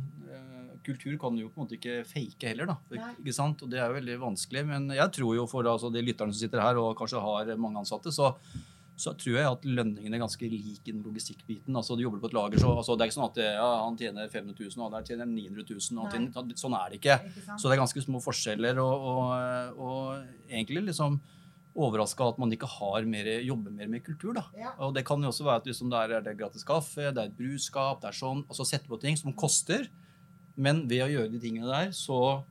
Kultur 0.81 1.13
kan 1.21 1.35
jo 1.37 1.51
på 1.53 1.59
en 1.59 1.67
måte 1.67 1.75
ikke 1.77 1.99
fake 2.09 2.47
heller, 2.49 2.71
da. 2.71 3.03
Ikke 3.11 3.35
sant? 3.37 3.59
Og 3.61 3.69
det 3.69 3.77
er 3.77 3.91
jo 3.91 3.99
veldig 3.99 4.15
vanskelig. 4.23 4.63
Men 4.65 4.87
jeg 4.95 5.13
tror 5.13 5.35
jo 5.37 5.43
for 5.45 5.67
altså, 5.69 5.91
de 5.93 6.01
lytterne 6.01 6.33
som 6.33 6.41
sitter 6.41 6.63
her 6.63 6.79
og 6.81 6.95
kanskje 6.97 7.21
har 7.21 7.51
mange 7.61 7.83
ansatte, 7.83 8.09
så 8.09 8.31
så 9.01 9.13
tror 9.17 9.37
jeg 9.39 9.49
at 9.49 9.65
lønningene 9.65 10.17
er 10.17 10.21
ganske 10.21 10.47
lik 10.51 10.85
i 10.85 10.93
den 10.93 11.01
logistikkbiten. 11.01 11.75
Altså, 11.77 11.97
du 11.97 12.03
jobber 12.05 12.21
på 12.21 12.29
et 12.29 12.37
lager, 12.37 12.61
så 12.61 12.73
altså, 12.75 12.95
det 12.95 13.05
er 13.05 13.09
ikke 13.09 13.17
sånn 13.17 13.29
at 13.31 13.39
ja, 13.41 13.67
han 13.81 13.97
tjener 13.97 14.29
500 14.29 14.57
000, 14.59 14.85
og 14.85 14.93
der 14.93 15.07
tjener 15.07 15.29
900 15.29 15.65
000. 15.71 16.01
Og 16.03 16.13
tjener, 16.13 16.57
sånn 16.61 16.77
er 16.77 16.91
det 16.91 16.99
ikke. 17.01 17.17
Ikke? 17.31 17.55
Så 17.55 17.65
det 17.65 17.75
er 17.75 17.81
ganske 17.81 18.03
små 18.05 18.21
forskjeller. 18.23 18.81
Og, 18.83 19.07
og, 19.11 19.79
og 19.81 20.51
egentlig 20.51 20.85
liksom 20.91 21.17
overraska 21.81 22.27
at 22.33 22.39
man 22.41 22.51
ikke 22.51 22.67
har 22.67 23.07
mer, 23.07 23.29
jobber 23.47 23.73
mer 23.73 23.89
med 23.91 24.03
kultur. 24.05 24.35
da. 24.37 24.45
Ja. 24.59 24.75
Og 24.83 24.93
det 24.95 25.05
kan 25.07 25.23
jo 25.23 25.31
også 25.31 25.47
være 25.47 25.63
at 25.63 25.69
liksom, 25.71 25.91
det 25.91 26.03
er 26.03 26.25
det 26.25 26.37
gratis 26.39 26.67
kaffe, 26.67 27.09
det 27.09 27.17
er 27.17 27.31
et 27.31 27.37
brusskap, 27.37 28.01
det 28.03 28.11
er 28.11 28.21
sånn. 28.21 28.45
Altså 28.51 28.67
sette 28.67 28.91
på 28.91 28.99
ting 29.01 29.17
som 29.19 29.33
koster. 29.33 29.87
Men 30.59 30.83
ved 30.91 31.05
å 31.05 31.11
gjøre 31.11 31.31
de 31.31 31.39
tingene 31.41 31.69
der, 31.71 31.93
så 31.95 32.43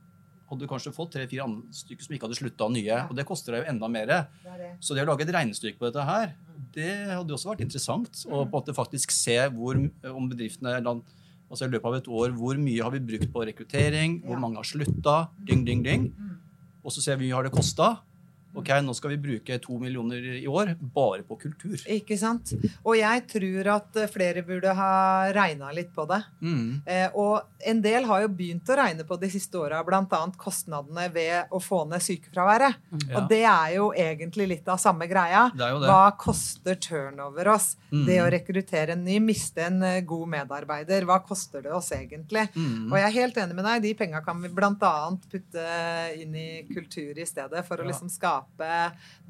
hadde 0.51 0.65
du 0.65 0.69
kanskje 0.69 0.91
fått 0.91 1.13
tre-fire 1.15 1.47
stykker 1.71 2.03
som 2.03 2.15
ikke 2.15 2.27
hadde 2.27 2.37
slutta 2.41 2.67
nye. 2.73 2.97
Og 3.07 3.15
det 3.15 3.25
koster 3.27 3.55
deg 3.55 3.63
jo 3.63 3.71
enda 3.71 3.87
mer. 3.91 4.11
Er. 4.11 4.75
Så 4.83 4.97
det 4.97 5.05
å 5.05 5.07
lage 5.07 5.23
et 5.23 5.31
regnestykke 5.31 5.79
på 5.79 5.87
dette 5.87 6.03
her, 6.03 6.33
det 6.75 6.91
hadde 7.13 7.31
jo 7.31 7.37
også 7.37 7.53
vært 7.53 7.63
interessant. 7.65 8.23
Og 8.27 8.43
på 8.43 8.45
en 8.45 8.53
måte 8.57 8.75
faktisk 8.75 9.15
se 9.15 9.37
hvor, 9.55 9.79
om 10.11 10.29
bedriftene 10.31 10.75
altså 10.81 11.67
i 11.67 11.71
løpet 11.71 11.87
av 11.87 11.97
et 11.97 12.11
år, 12.19 12.35
hvor 12.35 12.59
mye 12.59 12.83
har 12.83 12.93
vi 12.93 13.03
brukt 13.03 13.31
på 13.31 13.45
rekruttering, 13.47 14.21
hvor 14.27 14.39
mange 14.39 14.59
har 14.59 14.67
slutta, 14.67 15.17
ding, 15.47 15.65
ding, 15.67 15.83
ding. 15.87 16.09
Mm. 16.11 16.37
Og 16.83 16.95
så 16.95 17.03
ser 17.03 17.19
vi 17.19 17.27
hvor 17.27 17.31
mye 17.31 17.39
har 17.39 17.49
det 17.49 17.55
kosta. 17.55 17.89
Ok, 18.53 18.69
nå 18.83 18.93
skal 18.97 19.13
vi 19.13 19.17
bruke 19.23 19.57
to 19.63 19.77
millioner 19.79 20.25
i 20.41 20.47
år 20.49 20.73
bare 20.95 21.23
på 21.27 21.37
kultur. 21.39 21.77
Ikke 21.87 22.17
sant? 22.19 22.51
Og 22.83 22.97
jeg 22.99 23.23
tror 23.31 23.69
at 23.77 23.95
eh, 24.01 24.09
flere 24.11 24.43
burde 24.47 24.73
ha 24.75 24.91
regna 25.35 25.69
litt 25.75 25.93
på 25.95 26.03
det. 26.09 26.19
Mm. 26.43 26.81
Eh, 26.85 27.07
og 27.15 27.47
en 27.71 27.81
del 27.83 28.07
har 28.09 28.23
jo 28.25 28.31
begynt 28.33 28.67
å 28.73 28.75
regne 28.79 29.05
på 29.07 29.15
de 29.21 29.29
siste 29.31 29.55
åra, 29.61 29.79
bl.a. 29.87 30.03
kostnadene 30.41 31.07
ved 31.13 31.53
å 31.53 31.61
få 31.63 31.83
ned 31.87 32.03
sykefraværet. 32.03 32.75
Ja. 33.07 33.21
Og 33.21 33.29
det 33.31 33.41
er 33.45 33.75
jo 33.77 33.91
egentlig 33.95 34.49
litt 34.55 34.67
av 34.73 34.81
samme 34.81 35.07
greia. 35.07 35.45
Det 35.55 35.63
er 35.67 35.75
jo 35.75 35.79
det. 35.83 35.91
Hva 35.93 36.11
koster 36.19 36.75
turnover 36.81 37.51
oss? 37.53 37.75
Mm. 37.91 38.03
Det 38.07 38.19
å 38.23 38.27
rekruttere 38.35 38.97
en 38.97 39.05
ny, 39.07 39.19
miste 39.23 39.63
en 39.69 39.79
eh, 39.87 40.01
god 40.07 40.27
medarbeider. 40.35 41.05
Hva 41.07 41.21
koster 41.23 41.63
det 41.65 41.71
oss 41.77 41.91
egentlig? 41.95 42.47
Mm. 42.55 42.89
Og 42.91 42.97
jeg 42.99 43.07
er 43.07 43.17
helt 43.21 43.39
enig 43.45 43.57
med 43.61 43.67
deg. 43.69 43.83
De 43.87 43.95
penga 44.03 44.23
kan 44.25 44.41
vi 44.43 44.51
bl.a. 44.51 44.93
putte 45.31 45.65
inn 46.19 46.35
i 46.35 46.49
kultur 46.71 47.15
i 47.15 47.25
stedet, 47.29 47.63
for 47.67 47.79
å 47.79 47.85
Ja. 47.85 47.91
liksom 47.93 48.09
skape 48.11 48.40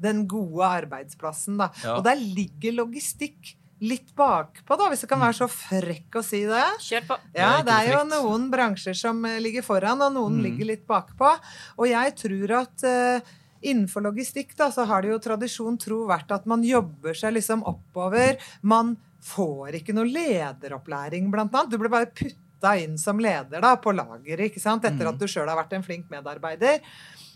den 0.00 0.26
gode 0.28 0.64
arbeidsplassen. 0.82 1.58
Da. 1.58 1.70
Ja. 1.84 1.96
Og 1.98 2.04
der 2.04 2.16
ligger 2.20 2.72
logistikk 2.84 3.56
litt 3.82 4.12
bakpå, 4.14 4.76
da, 4.78 4.86
hvis 4.92 5.00
jeg 5.02 5.08
kan 5.10 5.18
være 5.18 5.34
så 5.40 5.48
frekk 5.50 6.14
å 6.14 6.22
si 6.22 6.44
det. 6.46 6.62
Kjør 6.84 7.06
på. 7.08 7.16
Ja, 7.34 7.48
er 7.58 7.64
det 7.66 7.72
er 7.74 7.88
jo 7.96 8.02
noen 8.06 8.44
bransjer 8.52 8.94
som 8.94 9.24
eh, 9.26 9.40
ligger 9.42 9.64
foran, 9.66 10.00
og 10.06 10.12
noen 10.14 10.36
Mm. 10.38 10.42
ligger 10.44 10.68
litt 10.70 10.84
bakpå. 10.86 11.32
Og 11.78 11.88
jeg 11.90 12.14
tror 12.14 12.52
at 12.60 12.84
uh, 12.86 13.32
innenfor 13.62 14.02
logistikk 14.06 14.54
da, 14.56 14.70
så 14.70 14.84
har 14.86 15.02
det 15.02 15.10
jo 15.10 15.18
tradisjon 15.18 15.76
tro 15.82 16.04
vært 16.06 16.30
at 16.30 16.46
man 16.46 16.62
jobber 16.62 17.14
seg 17.18 17.34
liksom 17.34 17.64
oppover. 17.66 18.38
Man 18.62 18.94
får 19.22 19.80
ikke 19.80 19.94
noe 19.98 20.06
lederopplæring, 20.10 21.26
blant 21.30 21.54
annet. 21.54 21.70
Du 21.70 21.78
blir 21.78 21.90
bare 21.90 22.06
putta 22.10 22.76
inn 22.78 22.94
som 22.98 23.18
leder 23.22 23.62
da, 23.62 23.74
på 23.82 23.90
lageret, 23.94 24.54
etter 24.62 24.94
Mm. 24.94 25.08
at 25.10 25.18
du 25.18 25.26
sjøl 25.26 25.48
har 25.50 25.58
vært 25.58 25.72
en 25.74 25.82
flink 25.82 26.06
medarbeider. 26.10 26.78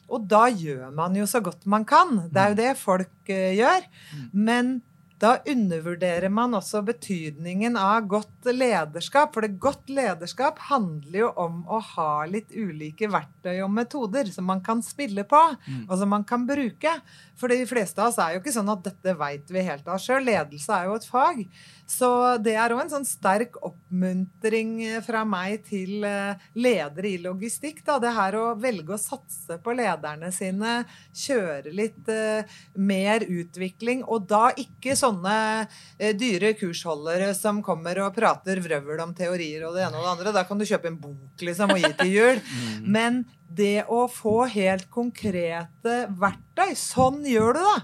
Og 0.09 0.27
da 0.31 0.47
gjør 0.53 0.91
man 0.95 1.17
jo 1.19 1.27
så 1.27 1.41
godt 1.43 1.67
man 1.67 1.85
kan. 1.89 2.29
Det 2.31 2.43
er 2.43 2.53
jo 2.53 2.59
det 2.61 2.77
folk 2.79 3.33
eh, 3.33 3.57
gjør. 3.59 3.89
Men 4.33 4.77
da 5.23 5.37
undervurderer 5.49 6.29
man 6.29 6.55
også 6.59 6.83
betydningen 6.85 7.79
av 7.81 8.05
godt 8.11 8.51
lederskap. 8.53 9.33
For 9.35 9.47
det 9.47 9.61
godt 9.63 9.89
lederskap 9.89 10.61
handler 10.69 11.21
jo 11.23 11.31
om 11.41 11.63
å 11.69 11.81
ha 11.95 12.11
litt 12.29 12.53
ulike 12.53 13.09
verktøy 13.13 13.63
og 13.65 13.73
metoder 13.73 14.29
som 14.33 14.49
man 14.51 14.61
kan 14.65 14.83
spille 14.85 15.25
på, 15.29 15.41
og 15.89 15.95
som 15.97 16.13
man 16.13 16.27
kan 16.29 16.45
bruke. 16.49 16.93
For 17.37 17.53
de 17.53 17.65
fleste 17.69 18.01
av 18.01 18.13
oss 18.13 18.21
er 18.21 18.35
jo 18.35 18.43
ikke 18.43 18.55
sånn 18.55 18.73
at 18.73 18.85
dette 18.85 19.17
veit 19.17 19.51
vi 19.53 19.65
helt 19.65 19.89
av 19.89 20.01
sjøl. 20.03 20.25
Ledelse 20.25 20.77
er 20.77 20.91
jo 20.91 21.01
et 21.01 21.09
fag. 21.09 21.43
Så 21.87 22.09
det 22.43 22.57
er 22.59 22.73
òg 22.75 22.81
en 22.83 22.91
sånn 22.91 23.07
sterk 23.07 23.61
oppmuntring 23.63 24.73
eh, 24.83 25.03
fra 25.07 25.23
meg 25.29 25.63
til 25.69 26.03
eh, 26.05 26.49
ledere 26.59 27.13
i 27.13 27.21
logistikk. 27.23 27.85
Da. 27.87 28.01
Det 28.03 28.11
her 28.17 28.39
å 28.41 28.47
velge 28.59 28.97
å 28.97 29.01
satse 29.01 29.61
på 29.63 29.75
lederne 29.77 30.33
sine, 30.35 30.81
kjøre 31.17 31.71
litt 31.77 32.11
uh, 32.11 32.59
mer 32.75 33.23
utvikling, 33.23 34.03
og 34.03 34.27
da 34.31 34.49
ikke 34.59 34.97
sånne 35.07 35.39
eh, 35.65 36.13
dyre 36.19 36.53
kursholdere 36.59 37.33
som 37.39 37.63
kommer 37.65 38.03
og 38.05 38.15
prater 38.17 38.61
vrøvl 38.65 39.01
om 39.07 39.17
teorier 39.17 39.65
og 39.69 39.79
det 39.79 39.87
ene 39.87 39.97
og 39.99 40.05
det 40.05 40.13
andre. 40.17 40.37
Da 40.37 40.45
kan 40.49 40.61
du 40.61 40.67
kjøpe 40.69 40.93
en 40.93 41.01
bok 41.01 41.47
liksom, 41.49 41.73
og 41.75 41.83
gi 41.83 41.93
til 42.03 42.15
jul. 42.19 42.45
Men 42.97 43.25
det 43.57 43.87
å 43.93 44.03
få 44.11 44.45
helt 44.51 44.89
konkrete 44.93 45.95
verktøy, 46.19 46.75
sånn 46.77 47.23
gjør 47.29 47.57
du 47.57 47.61
da. 47.63 47.77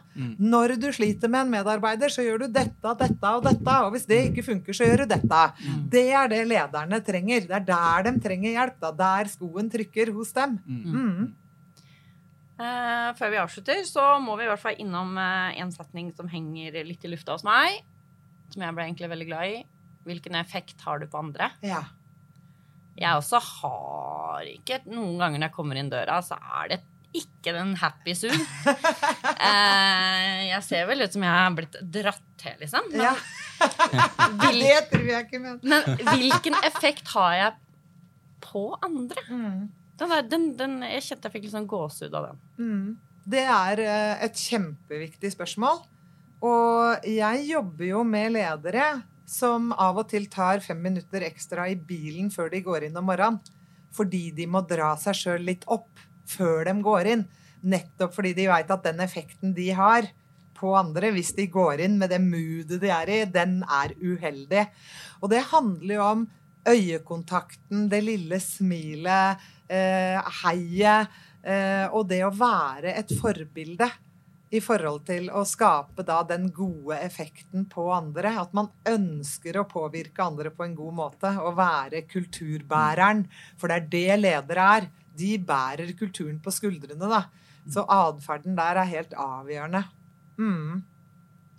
Når 0.43 0.75
du 0.83 0.89
sliter 0.93 1.31
med 1.33 1.47
en 1.47 1.53
medarbeider, 1.55 2.13
så 2.13 2.25
gjør 2.27 2.45
du 2.45 2.47
dette, 2.59 2.95
dette 2.99 3.31
og 3.31 3.47
dette. 3.47 3.77
Og 3.87 3.95
hvis 3.95 4.09
det 4.11 4.19
ikke 4.29 4.45
funker, 4.51 4.77
så 4.77 4.89
gjør 4.89 5.05
du 5.05 5.15
dette. 5.15 5.43
Det 5.93 6.09
er 6.19 6.33
det 6.33 6.43
lederne 6.51 7.01
trenger. 7.07 7.47
Det 7.47 7.61
er 7.61 7.69
der 7.71 8.09
de 8.09 8.15
trenger 8.27 8.57
hjelp. 8.57 8.81
da. 8.83 8.93
Der 8.99 9.31
skoen 9.33 9.71
trykker 9.73 10.13
hos 10.17 10.35
dem. 10.37 10.59
Mm. 10.67 11.31
Eh, 12.63 13.09
før 13.19 13.33
vi 13.33 13.41
avslutter, 13.43 13.83
så 13.89 14.05
må 14.23 14.37
vi 14.39 14.47
i 14.47 14.51
hvert 14.51 14.63
fall 14.63 14.79
innom 14.83 15.17
eh, 15.19 15.59
en 15.63 15.73
setning 15.75 16.13
som 16.15 16.31
henger 16.31 16.83
litt 16.87 17.03
i 17.05 17.11
lufta 17.11 17.35
hos 17.35 17.47
meg. 17.47 17.81
Som 18.53 18.63
jeg 18.63 18.77
ble 18.77 18.87
egentlig 18.87 19.11
veldig 19.11 19.29
glad 19.31 19.57
i. 19.57 19.59
Hvilken 20.07 20.39
effekt 20.39 20.83
har 20.87 21.03
du 21.03 21.09
på 21.11 21.21
andre? 21.23 21.51
Ja. 21.65 21.83
Jeg 22.99 23.17
også 23.17 23.39
har 23.41 24.49
ikke 24.51 24.83
Noen 24.91 25.17
ganger 25.17 25.41
når 25.41 25.49
jeg 25.49 25.57
kommer 25.57 25.79
inn 25.81 25.91
døra, 25.93 26.19
så 26.25 26.37
er 26.61 26.75
det 26.75 26.81
ikke 27.17 27.55
den 27.57 27.75
happy 27.81 28.17
soon. 28.17 28.47
Eh, 29.43 30.53
jeg 30.53 30.63
ser 30.63 30.85
vel 30.87 31.03
ut 31.03 31.11
som 31.11 31.23
jeg 31.25 31.35
har 31.35 31.55
blitt 31.57 31.75
dratt 31.91 32.27
til, 32.39 32.55
liksom. 32.61 32.85
Men, 32.93 33.09
ja. 33.09 33.15
vil, 34.45 34.61
Det 34.63 34.77
tror 34.93 35.09
jeg 35.09 35.27
ikke, 35.27 35.41
men 35.43 35.57
men 35.67 36.13
hvilken 36.13 36.57
effekt 36.63 37.11
har 37.17 37.33
jeg 37.41 37.57
på 38.45 38.63
andre? 38.87 39.25
mm. 39.27 39.82
Den 40.03 40.11
der, 40.11 40.27
den, 40.27 40.51
den, 40.59 40.77
jeg 40.89 41.07
kjente 41.07 41.29
jeg 41.29 41.37
fikk 41.37 41.47
litt 41.47 41.55
sånn 41.55 41.71
gåsehud 41.71 42.15
av 42.19 42.29
den. 42.29 42.39
Mm. 42.59 42.87
Det 43.33 43.43
er 43.47 43.83
eh, 43.85 44.25
et 44.27 44.45
kjempeviktig 44.49 45.31
spørsmål. 45.37 45.85
Og 46.43 47.07
jeg 47.07 47.45
jobber 47.47 47.87
jo 47.87 48.03
med 48.07 48.35
ledere 48.35 48.87
som 49.31 49.71
av 49.79 50.01
og 50.03 50.09
til 50.11 50.27
tar 50.31 50.61
fem 50.65 50.81
minutter 50.83 51.23
ekstra 51.29 51.69
i 51.71 51.77
bilen 51.79 52.33
før 52.35 52.51
de 52.51 52.65
går 52.67 52.89
inn 52.89 52.99
om 52.99 53.07
morgenen. 53.07 53.39
Fordi 53.95 54.31
de 54.35 54.49
må 54.51 54.65
dra 54.67 54.95
seg 54.99 55.15
sjøl 55.15 55.47
litt 55.47 55.69
opp 55.71 56.03
før 56.33 56.67
de 56.67 56.75
går 56.83 57.13
inn. 57.13 57.25
Nettopp 57.63 58.17
fordi 58.17 58.35
de 58.35 58.49
veit 58.51 58.75
at 58.75 58.85
den 58.89 59.03
effekten 59.05 59.55
de 59.55 59.69
har 59.77 60.09
på 60.59 60.75
andre, 60.79 61.11
hvis 61.15 61.35
de 61.37 61.49
går 61.51 61.83
inn 61.85 61.99
med 62.01 62.11
det 62.11 62.21
moodet 62.23 62.81
de 62.83 62.91
er 62.95 63.11
i, 63.11 63.23
den 63.31 63.61
er 63.67 63.95
uheldig. 64.03 64.67
Og 65.23 65.31
det 65.31 65.43
handler 65.53 65.95
jo 65.95 66.05
om 66.07 66.25
øyekontakten, 66.69 67.89
det 67.91 68.03
lille 68.07 68.39
smilet, 68.43 69.43
heiet, 70.43 71.21
eh, 71.43 71.87
og 71.91 72.09
det 72.11 72.23
å 72.27 72.33
være 72.35 72.95
et 72.99 73.13
forbilde 73.19 73.89
i 74.53 74.61
forhold 74.61 75.07
til 75.09 75.31
å 75.33 75.45
skape 75.49 76.05
da 76.05 76.19
den 76.29 76.51
gode 76.53 76.99
effekten 77.01 77.65
på 77.73 77.87
andre. 77.95 78.35
At 78.43 78.53
man 78.57 78.69
ønsker 78.89 79.57
å 79.57 79.69
påvirke 79.69 80.25
andre 80.25 80.53
på 80.53 80.67
en 80.67 80.77
god 80.77 80.97
måte 80.99 81.33
og 81.41 81.57
være 81.57 82.05
kulturbæreren. 82.11 83.25
For 83.61 83.73
det 83.73 83.79
er 83.79 83.89
det 83.95 84.21
ledere 84.21 84.69
er. 84.77 84.91
De 85.17 85.33
bærer 85.41 85.95
kulturen 85.97 86.39
på 86.45 86.53
skuldrene, 86.53 87.09
da. 87.09 87.25
Så 87.73 87.85
atferden 87.89 88.57
der 88.59 88.81
er 88.83 88.91
helt 88.91 89.13
avgjørende. 89.17 89.85
Mm. 90.37 90.83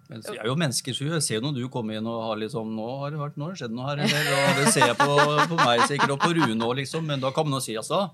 Men 0.10 0.22
jeg 0.26 0.42
er 0.42 0.50
jo 0.50 0.56
menneskesky. 0.60 1.08
jeg 1.08 1.24
ser 1.24 1.40
jo 1.40 1.46
når 1.46 1.56
du 1.58 1.70
kommer 1.72 1.96
inn 1.98 2.08
og 2.10 2.20
har 2.28 2.40
liksom 2.42 2.74
Nå 2.76 2.88
har 3.02 3.14
det 3.14 3.22
vært, 3.22 3.38
nå 3.40 3.48
har 3.48 3.56
det 3.56 3.62
skjedd 3.62 3.76
noe 3.78 3.88
her, 3.88 4.04
eller, 4.04 4.30
og 4.36 4.60
det 4.60 4.74
ser 4.76 4.88
jeg 4.90 4.98
på, 5.00 5.16
på 5.54 5.60
meg 5.62 5.86
sikkert, 5.88 6.16
og 6.16 6.22
på 6.26 6.34
Rune 6.36 6.68
òg, 6.68 6.76
liksom. 6.82 7.08
Men 7.08 7.24
da 7.24 7.32
kan 7.36 7.48
man 7.48 7.58
jo 7.60 7.64
si 7.64 7.78
altså 7.80 8.06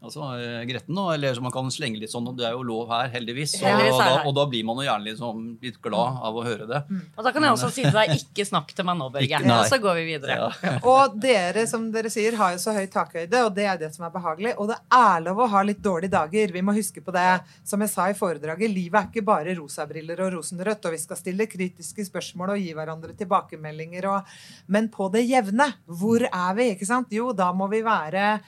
Altså, 0.00 0.24
eh, 0.40 0.62
Gretten, 0.64 0.94
nå, 0.96 1.02
eller 1.12 1.34
så 1.36 1.42
man 1.44 1.52
kan 1.52 1.66
slenge 1.68 1.98
litt 2.00 2.08
sånn, 2.12 2.24
og 2.30 2.36
det 2.38 2.46
er 2.48 2.54
jo 2.56 2.62
lov 2.64 2.88
her, 2.88 3.10
heldigvis. 3.12 3.58
Og, 3.60 3.66
Heldigvis 3.68 3.98
er 4.00 4.06
da, 4.14 4.22
og 4.30 4.34
da 4.38 4.44
blir 4.48 4.64
man 4.64 4.78
jo 4.80 4.86
gjerne 4.86 5.04
liksom 5.10 5.42
litt 5.60 5.76
glad 5.84 6.20
av 6.24 6.38
å 6.40 6.44
høre 6.46 6.68
det. 6.70 6.78
Og 7.18 7.26
da 7.26 7.32
kan 7.36 7.44
jeg 7.44 7.52
også 7.52 7.68
si 7.74 7.82
til 7.84 7.92
deg 7.98 8.14
ikke 8.14 8.46
snakk 8.48 8.72
til 8.72 8.86
meg 8.88 8.96
nå, 8.96 9.10
Børge. 9.12 9.26
Ikke- 9.42 9.58
Og 9.58 9.66
så 9.68 9.78
går 9.82 9.98
vi 9.98 10.04
videre. 10.08 10.38
Ja. 10.40 10.76
Og 10.94 11.18
dere, 11.20 11.66
som 11.68 11.90
dere 11.92 12.08
sier, 12.12 12.32
har 12.40 12.54
jo 12.56 12.62
så 12.62 12.72
høy 12.72 12.86
takhøyde, 12.92 13.42
og 13.44 13.52
det 13.58 13.66
er 13.68 13.76
det 13.82 13.90
som 13.94 14.06
er 14.08 14.14
behagelig. 14.14 14.54
Og 14.56 14.70
det 14.72 14.78
er 14.96 15.20
lov 15.26 15.42
å 15.44 15.48
ha 15.52 15.62
litt 15.68 15.82
dårlige 15.84 16.14
dager. 16.16 16.54
Vi 16.56 16.62
må 16.64 16.72
huske 16.78 17.02
på 17.04 17.12
det. 17.12 17.26
Som 17.68 17.84
jeg 17.84 17.92
sa 17.92 18.06
i 18.08 18.16
foredraget, 18.16 18.72
livet 18.72 18.96
er 19.02 19.10
ikke 19.12 19.26
bare 19.28 19.52
rosabriller 19.58 20.24
og 20.24 20.32
rosenrødt, 20.38 20.88
og 20.88 20.96
vi 20.96 21.02
skal 21.04 21.20
stille 21.20 21.44
kritiske 21.50 22.06
spørsmål 22.08 22.54
og 22.56 22.62
gi 22.64 22.72
hverandre 22.78 23.12
tilbakemeldinger 23.20 24.08
og 24.14 24.32
Men 24.72 24.88
på 24.88 25.10
det 25.12 25.26
jevne, 25.28 25.66
hvor 25.84 26.24
er 26.24 26.56
vi, 26.56 26.70
ikke 26.74 26.88
sant? 26.88 27.12
Jo, 27.12 27.34
da 27.36 27.50
må 27.52 27.68
vi 27.68 27.82
være 27.84 28.40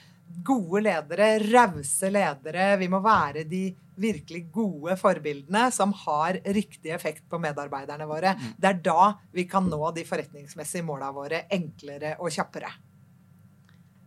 gode 0.45 0.83
ledere, 0.85 1.37
rause 1.51 2.09
ledere. 2.13 2.73
Vi 2.81 2.89
må 2.91 3.01
være 3.03 3.45
de 3.49 3.65
virkelig 3.99 4.47
gode 4.53 4.95
forbildene 4.97 5.67
som 5.73 5.93
har 6.05 6.39
riktig 6.55 6.93
effekt 6.95 7.27
på 7.29 7.39
medarbeiderne 7.41 8.07
våre. 8.09 8.33
Det 8.57 8.71
er 8.71 8.81
da 8.85 9.11
vi 9.35 9.45
kan 9.49 9.69
nå 9.69 9.91
de 9.95 10.05
forretningsmessige 10.07 10.85
måla 10.87 11.11
våre 11.13 11.45
enklere 11.53 12.15
og 12.19 12.33
kjappere. 12.33 12.71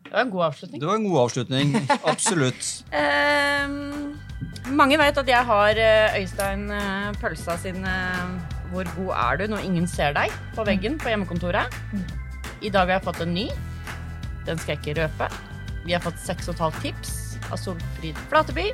Det 0.07 0.12
var 0.15 0.23
en 0.23 0.31
god 0.31 0.45
avslutning. 0.47 0.81
Det 0.81 0.87
var 0.87 1.01
en 1.01 1.09
god 1.09 1.21
avslutning. 1.25 1.73
Absolutt. 2.12 2.69
Ehm, 2.95 4.15
mange 4.79 4.99
vet 5.01 5.19
at 5.19 5.33
jeg 5.33 5.49
har 5.49 5.81
eh, 5.83 6.21
Øystein 6.21 6.71
eh, 6.71 7.09
Pølsa 7.21 7.57
sin 7.62 7.83
eh, 7.83 8.55
hvor 8.71 8.87
god 8.97 9.12
er 9.17 9.41
du 9.41 9.51
når 9.55 9.67
ingen 9.67 9.91
ser 9.91 10.15
deg 10.17 10.33
på 10.55 10.65
veggen 10.67 10.99
på 11.03 11.11
hjemmekontoret. 11.11 11.75
I 12.62 12.71
dag 12.71 12.87
har 12.87 12.99
jeg 12.99 13.07
fått 13.07 13.27
en 13.27 13.35
ny. 13.35 13.51
Den 14.47 14.59
skal 14.62 14.77
jeg 14.77 14.83
ikke 14.83 15.03
røpe. 15.03 15.56
Vi 15.87 15.92
har 15.94 16.01
fått 16.01 16.14
6,5 16.14 16.83
tips 16.83 17.38
av 17.53 17.57
Solfrid 17.57 18.18
Flateby. 18.29 18.72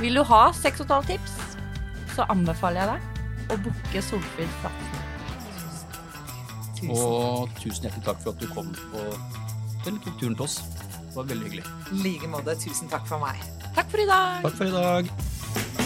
Vil 0.00 0.14
du 0.14 0.22
ha 0.22 0.52
6,5 0.54 1.06
tips, 1.06 1.32
så 2.14 2.22
anbefaler 2.30 2.80
jeg 2.80 2.88
deg 2.92 3.00
å 3.50 3.58
booke 3.64 4.02
Solfrid 4.06 4.52
Flateby. 4.60 5.00
Og 6.94 7.50
tusen 7.58 7.88
hjertelig 7.88 8.06
takk 8.06 8.22
for 8.22 8.30
at 8.32 8.40
du 8.42 8.46
kom 8.54 8.70
på, 8.74 9.02
den 9.84 9.98
tok 10.02 10.14
turen 10.22 10.38
til 10.38 10.46
oss. 10.46 10.60
Det 11.02 11.18
var 11.18 11.28
veldig 11.34 11.50
hyggelig. 11.50 11.66
I 11.90 12.02
like 12.06 12.30
måte. 12.30 12.54
Tusen 12.62 12.90
takk 12.90 13.06
for 13.10 13.22
meg. 13.22 13.42
Takk 13.74 13.90
for 13.90 14.02
i 14.02 14.08
dag. 14.08 14.42
Takk 14.46 14.58
for 14.62 14.70
i 14.70 14.74
dag. 14.78 15.81